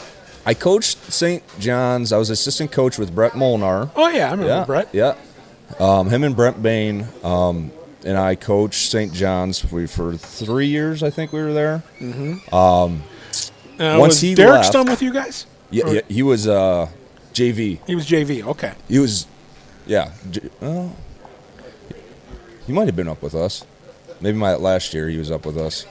[0.46, 1.42] I coached St.
[1.58, 2.12] John's.
[2.12, 3.90] I was assistant coach with Brett Molnar.
[3.94, 4.88] Oh yeah, I remember Yeah, Brett.
[4.92, 5.14] Yeah.
[5.78, 7.70] Um, him and Brent Bain um,
[8.04, 9.12] and I coached St.
[9.12, 11.02] John's we, for three years.
[11.02, 11.82] I think we were there.
[12.50, 12.88] Uh,
[13.78, 15.46] Once was he Derek left- still with you guys?
[15.70, 16.88] Yeah, Or- yeah, he was uh,
[17.32, 17.78] JV.
[17.86, 18.44] He was JV.
[18.44, 18.72] Okay.
[18.88, 19.26] He was,
[19.86, 20.10] yeah.
[20.30, 20.96] J- well,
[22.70, 23.64] he might have been up with us.
[24.20, 25.86] Maybe my last year he was up with us,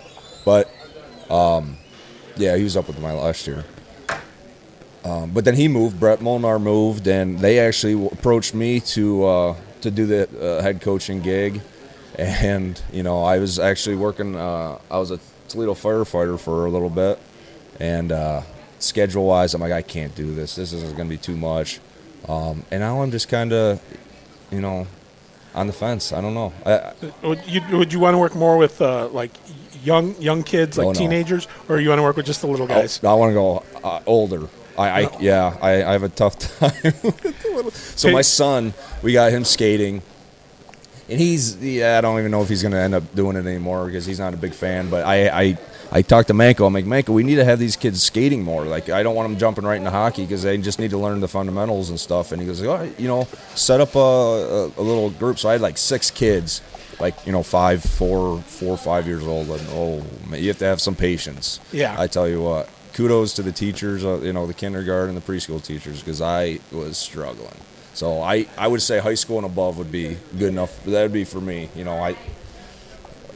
[0.46, 0.72] but
[1.30, 1.76] um,
[2.38, 3.66] yeah, he was up with my last year.
[5.04, 6.00] Um, but then he moved.
[6.00, 10.80] Brett Molnar moved, and they actually approached me to uh, to do the uh, head
[10.80, 11.60] coaching gig.
[12.18, 14.38] And you know, I was actually working.
[14.38, 15.20] Uh, I was a
[15.50, 17.20] Toledo firefighter for a little bit,
[17.78, 18.42] and uh,
[18.80, 20.56] schedule wise, I'm like, I can't do this.
[20.56, 21.82] This is going to be too much.
[22.30, 23.82] Um, and now I'm just kind of,
[24.50, 24.88] you know,
[25.56, 26.12] on the fence.
[26.14, 26.54] I don't know.
[26.66, 26.94] I, I-
[27.24, 29.32] Would you would you want to work more with uh, like
[29.84, 31.00] young young kids, like Oh, no.
[31.00, 33.04] teenagers, or you want to work with just the little guys?
[33.04, 34.48] I want to go uh, older.
[34.78, 36.72] I, I yeah, I, I have a tough time.
[36.84, 37.02] with
[37.44, 40.02] the little- so my son, we got him skating,
[41.10, 43.46] and he's yeah, I don't even know if he's going to end up doing it
[43.46, 44.90] anymore because he's not a big fan.
[44.90, 45.58] But I I,
[45.92, 46.68] I talked to Manko.
[46.68, 48.66] I'm like Manko, we need to have these kids skating more.
[48.66, 51.20] Like I don't want them jumping right into hockey because they just need to learn
[51.20, 52.32] the fundamentals and stuff.
[52.32, 53.24] And he goes, oh, you know,
[53.56, 55.40] set up a, a, a little group.
[55.40, 56.62] So I had like six kids.
[57.00, 60.66] Like you know, five, four, four, five years old, and oh, man, you have to
[60.66, 61.62] have some patience.
[61.72, 61.96] Yeah.
[61.98, 65.64] I tell you what, kudos to the teachers, uh, you know, the kindergarten the preschool
[65.64, 67.56] teachers, because I was struggling.
[67.94, 70.84] So I, I would say high school and above would be good enough.
[70.84, 71.70] That would be for me.
[71.74, 72.18] You know, I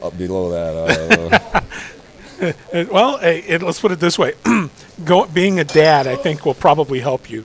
[0.02, 0.74] up below that.
[0.76, 1.60] Uh, Uh,
[2.72, 4.34] Well, hey, it, let's put it this way:
[5.04, 7.44] Go, being a dad, I think, will probably help you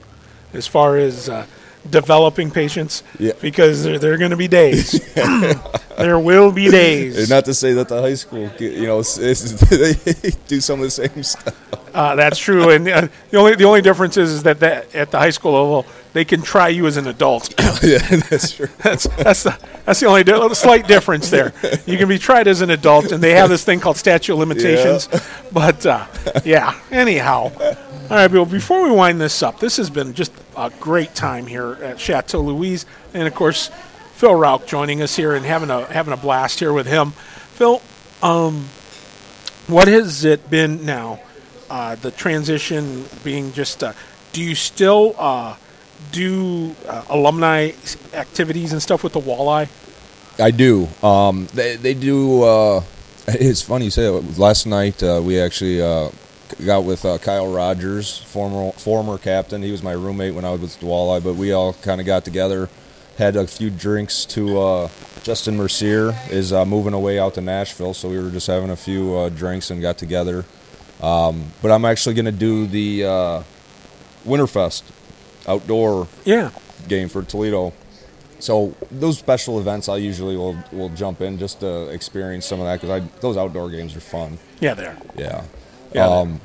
[0.53, 1.45] as far as uh,
[1.89, 3.03] developing patience.
[3.17, 3.33] Yeah.
[3.41, 4.91] Because there, there are going to be days.
[5.97, 7.29] there will be days.
[7.29, 9.93] not to say that the high school, you know, they
[10.47, 11.55] do some of the same stuff.
[11.93, 15.09] Uh, that's true, and uh, the only the only difference is, is that, that at
[15.09, 17.53] the high school level they can try you as an adult.
[17.83, 17.99] yeah,
[18.29, 18.67] that's true.
[18.79, 21.53] that's that's the that's the only di- slight difference there.
[21.85, 24.39] You can be tried as an adult, and they have this thing called statute of
[24.39, 25.07] limitations.
[25.51, 26.05] But uh,
[26.43, 27.51] yeah, anyhow.
[28.09, 28.45] All right, Bill.
[28.45, 32.41] Before we wind this up, this has been just a great time here at Chateau
[32.41, 33.69] Louise, and of course,
[34.15, 37.11] Phil Rauch joining us here and having a having a blast here with him.
[37.53, 37.81] Phil,
[38.23, 38.65] um,
[39.67, 41.19] what has it been now?
[41.69, 43.93] Uh, the transition being just, uh,
[44.33, 45.55] do you still uh,
[46.11, 47.71] do uh, alumni
[48.13, 49.69] activities and stuff with the walleye?
[50.39, 50.87] I do.
[51.03, 52.43] Um, they they do.
[52.43, 52.83] Uh,
[53.27, 54.39] it's funny you say that.
[54.39, 56.09] Last night uh, we actually uh,
[56.65, 59.61] got with uh, Kyle Rogers, former former captain.
[59.61, 62.07] He was my roommate when I was with the Walleye, but we all kind of
[62.07, 62.69] got together,
[63.17, 64.59] had a few drinks to.
[64.59, 64.89] Uh,
[65.21, 69.29] Justin Mercier is moving away out to Nashville, so we were just having a few
[69.31, 70.45] drinks and got together.
[71.01, 73.01] Um, but I'm actually going to do the
[74.25, 74.83] Winterfest
[75.47, 76.49] outdoor Yeah.
[76.87, 77.73] game for Toledo.
[78.39, 82.65] So those special events, I usually will will jump in just to experience some of
[82.67, 84.37] that because those outdoor games are fun.
[84.61, 84.97] Yeah, there.
[85.17, 85.43] Yeah.
[85.93, 86.39] Yeah, Um,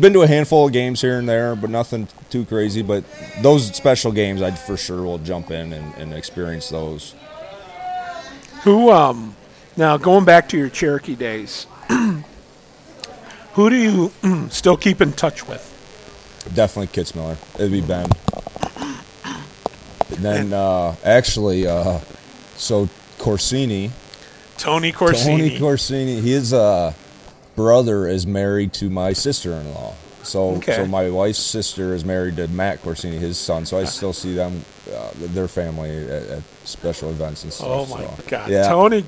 [0.00, 2.82] been to a handful of games here and there, but nothing too crazy.
[2.82, 3.04] But
[3.42, 7.14] those special games, I for sure will jump in and, and experience those.
[8.62, 9.36] Who um
[9.76, 11.66] now going back to your Cherokee days,
[13.52, 14.12] who do you
[14.50, 15.72] still keep in touch with?
[16.54, 17.36] Definitely Kitzmiller.
[17.56, 18.08] It'd be Ben.
[20.10, 21.98] Then uh, actually, uh,
[22.56, 22.88] so
[23.18, 23.90] Corsini,
[24.58, 25.24] Tony Corsini.
[25.24, 26.92] Tony Corsini, his uh,
[27.56, 29.94] brother is married to my sister-in-law.
[30.22, 30.74] So, Okay.
[30.76, 33.64] so my wife's sister is married to Matt Corsini, his son.
[33.64, 37.68] So I still see them, uh, their family at, at special events and stuff.
[37.68, 38.50] oh my so, god.
[38.50, 38.68] Yeah.
[38.68, 39.04] Tony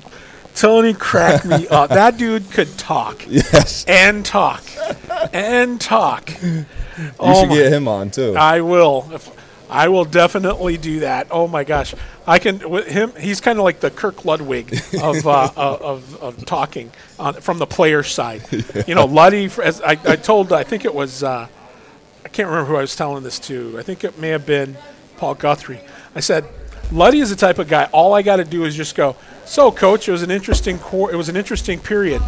[0.55, 1.89] Tony cracked me up.
[1.99, 3.85] That dude could talk Yes.
[3.87, 4.63] and talk
[5.33, 6.31] and talk.
[6.41, 6.65] You
[7.19, 8.35] oh should my get him on too.
[8.37, 9.07] I will.
[9.13, 9.29] If,
[9.69, 11.27] I will definitely do that.
[11.29, 11.93] Oh my gosh,
[12.25, 13.13] I can with him.
[13.19, 17.67] He's kind of like the Kirk Ludwig of uh, of, of talking on, from the
[17.67, 18.41] player side.
[18.87, 19.49] You know, Luddy.
[19.63, 21.23] As I, I told, I think it was.
[21.23, 21.47] Uh,
[22.25, 23.77] I can't remember who I was telling this to.
[23.79, 24.77] I think it may have been
[25.17, 25.79] Paul Guthrie.
[26.15, 26.45] I said,
[26.91, 27.85] Luddy is the type of guy.
[27.91, 29.15] All I got to do is just go.
[29.45, 30.79] So, coach, it was an interesting.
[30.79, 32.21] Cor- it was an interesting period.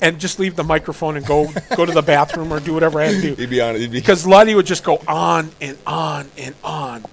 [0.00, 3.06] And just leave the microphone and go go to the bathroom or do whatever I
[3.06, 3.74] had to do he'd be on.
[3.74, 7.04] He'd because Luddy would just go on and on and on,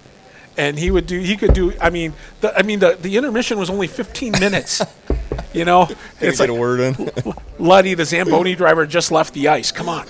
[0.57, 1.19] and he would do.
[1.19, 1.73] He could do.
[1.81, 4.81] I mean, the, I mean, the, the intermission was only 15 minutes.
[5.53, 5.87] You know,
[6.19, 7.11] it's get like a word in.
[7.57, 9.71] Luddy, the Zamboni driver, just left the ice.
[9.71, 10.05] Come on,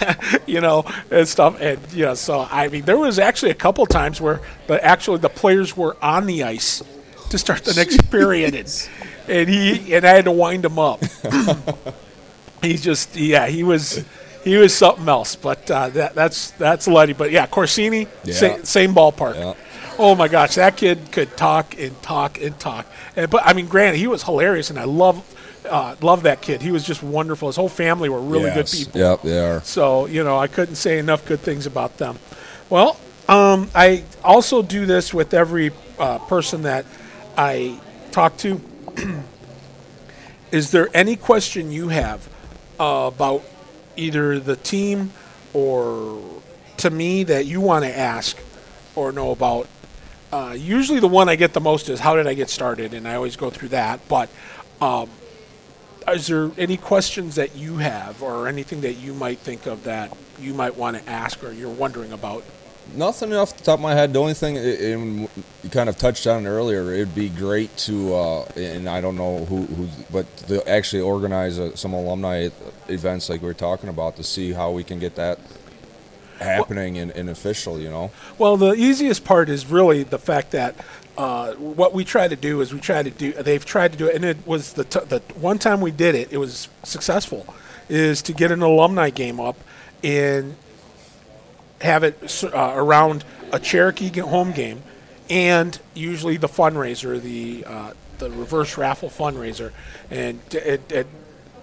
[0.46, 1.60] you know, and stuff.
[1.60, 5.28] And yeah, so I mean, there was actually a couple times where the actually the
[5.28, 6.82] players were on the ice
[7.30, 8.88] to start the next period, and,
[9.28, 11.00] and he and I had to wind him up.
[12.62, 14.04] He's just yeah, he was
[14.44, 15.36] he was something else.
[15.36, 17.12] But uh, that that's that's Luddy.
[17.12, 18.34] But yeah, Corsini, Yeah.
[18.34, 19.34] sa- same ballpark.
[19.36, 19.54] Yeah.
[19.98, 22.86] Oh my gosh, that kid could talk and talk and talk.
[23.16, 25.24] And, but I mean, granted, he was hilarious, and I love
[25.68, 26.62] uh, love that kid.
[26.62, 27.48] He was just wonderful.
[27.48, 29.00] His whole family were really good people.
[29.00, 29.60] Yep, they are.
[29.62, 32.18] So you know, I couldn't say enough good things about them.
[32.70, 32.96] Well,
[33.28, 36.86] um, I also do this with every uh, person that
[37.36, 37.78] I
[38.12, 38.60] talk to.
[40.50, 42.26] Is there any question you have
[42.78, 43.42] uh, about
[43.96, 45.12] either the team
[45.52, 46.22] or
[46.78, 48.38] to me that you want to ask
[48.94, 49.68] or know about?
[50.30, 53.08] Uh, usually, the one I get the most is how did I get started, and
[53.08, 54.06] I always go through that.
[54.08, 54.28] But
[54.80, 55.08] um,
[56.06, 60.14] is there any questions that you have or anything that you might think of that
[60.38, 62.44] you might want to ask or you're wondering about?
[62.94, 64.12] Nothing off the top of my head.
[64.12, 68.88] The only thing, you kind of touched on earlier, it'd be great to, uh, and
[68.88, 72.48] I don't know who, who but to actually organize uh some alumni
[72.88, 75.38] events like we are talking about to see how we can get that
[76.38, 77.78] happening and, and official.
[77.78, 80.74] You know, Well, the easiest part is really the fact that
[81.16, 83.32] uh, what we try to do is we try to do.
[83.32, 86.14] They've tried to do it, and it was the t- the one time we did
[86.14, 87.54] it, it was successful.
[87.88, 89.56] Is to get an alumni game up
[90.04, 90.56] and
[91.80, 94.82] have it uh, around a Cherokee home game,
[95.30, 99.72] and usually the fundraiser, the uh, the reverse raffle fundraiser,
[100.10, 101.06] and it, it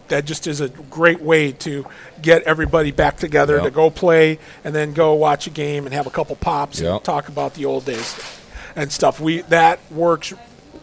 [0.08, 1.86] that just is a great way to
[2.22, 6.08] get everybody back together to go play and then go watch a game and have
[6.08, 8.16] a couple pops and talk about the old days
[8.76, 9.20] and stuff.
[9.20, 10.34] We that works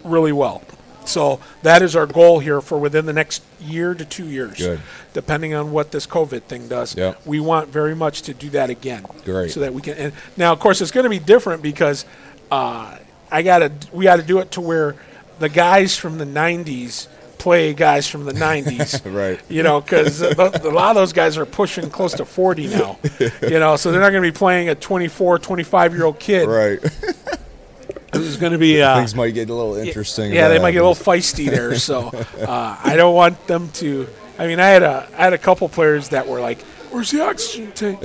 [0.04, 0.62] really well.
[1.04, 4.80] So that is our goal here for within the next year to two years, Good.
[5.12, 6.96] depending on what this COVID thing does.
[6.96, 7.26] Yep.
[7.26, 9.50] We want very much to do that again, Great.
[9.50, 9.94] so that we can.
[9.94, 12.04] And now, of course, it's going to be different because
[12.50, 12.96] uh,
[13.30, 13.72] I got to.
[13.92, 14.94] We got to do it to where
[15.38, 19.40] the guys from the '90s play guys from the '90s, Right.
[19.48, 20.34] You know, because a
[20.70, 22.98] lot of those guys are pushing close to 40 now.
[23.42, 26.46] You know, so they're not going to be playing a 24, 25 year old kid.
[26.46, 26.78] right?
[28.12, 28.80] This is going to be.
[28.82, 30.32] Uh, Things might get a little interesting.
[30.32, 31.74] yeah, they might get a little feisty there.
[31.78, 32.08] So
[32.46, 34.06] uh, I don't want them to.
[34.38, 36.60] I mean, I had a I had a couple players that were like,
[36.90, 38.02] "Where's the oxygen tank?"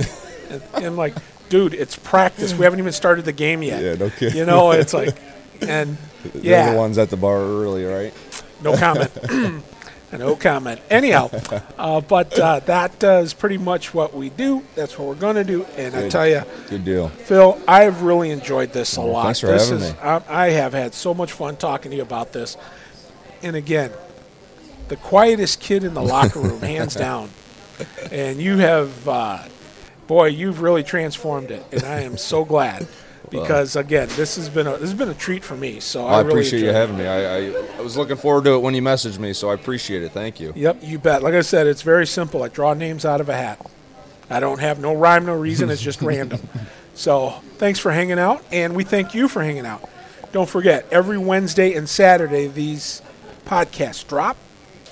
[0.50, 1.14] And, and I'm like,
[1.50, 2.54] "Dude, it's practice.
[2.54, 4.36] We haven't even started the game yet." Yeah, no kidding.
[4.38, 5.16] You know, it's like,
[5.60, 5.96] and
[6.32, 8.14] They're yeah, the ones at the bar early, right?
[8.62, 9.10] no comment.
[10.12, 10.80] no comment.
[10.90, 11.30] Anyhow,
[11.78, 14.64] uh, but uh, that uh, is pretty much what we do.
[14.74, 15.64] That's what we're going to do.
[15.76, 17.08] And I tell you, Good deal.
[17.08, 19.24] Phil, I've really enjoyed this a lot.
[19.24, 19.98] thanks for this having is, me.
[20.00, 22.56] I, I have had so much fun talking to you about this.
[23.42, 23.92] And again,
[24.88, 27.30] the quietest kid in the locker room, hands down.
[28.10, 29.42] and you have, uh,
[30.06, 32.88] boy, you've really transformed it, and I am so glad
[33.30, 35.80] because again, this has been a this has been a treat for me.
[35.80, 37.06] So I, I really appreciate you having me.
[37.06, 40.02] I, I, I was looking forward to it when you messaged me, so I appreciate
[40.02, 40.12] it.
[40.12, 40.52] Thank you.
[40.54, 41.22] Yep, you bet.
[41.22, 42.42] Like I said, it's very simple.
[42.42, 43.64] I draw names out of a hat.
[44.30, 45.70] I don't have no rhyme, no reason.
[45.70, 46.40] It's just random.
[46.94, 49.88] So thanks for hanging out, and we thank you for hanging out.
[50.32, 53.00] Don't forget, every Wednesday and Saturday, these
[53.46, 54.36] podcasts drop.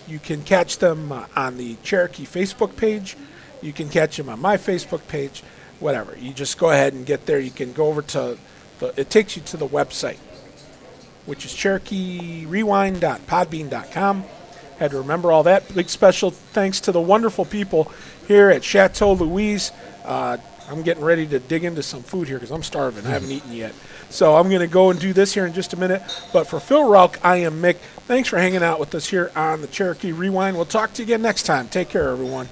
[0.09, 3.16] You can catch them uh, on the Cherokee Facebook page.
[3.61, 5.43] You can catch them on my Facebook page.
[5.81, 6.16] Whatever.
[6.18, 7.39] You just go ahead and get there.
[7.39, 8.39] You can go over to
[8.79, 9.01] the.
[9.01, 10.18] It takes you to the website,
[11.27, 14.24] which is CherokeeRewind.podbean.com.
[14.79, 15.74] Had to remember all that.
[15.74, 17.91] Big special thanks to the wonderful people
[18.29, 19.72] here at Chateau Louise.
[20.05, 20.37] Uh,
[20.68, 23.07] I'm getting ready to dig into some food here because I'm starving.
[23.07, 23.74] I haven't eaten yet.
[24.11, 26.03] So I'm going to go and do this here in just a minute.
[26.33, 27.77] But for Phil Rauch, I am Mick.
[28.07, 30.57] Thanks for hanging out with us here on the Cherokee Rewind.
[30.57, 31.68] We'll talk to you again next time.
[31.68, 32.49] Take care, everyone.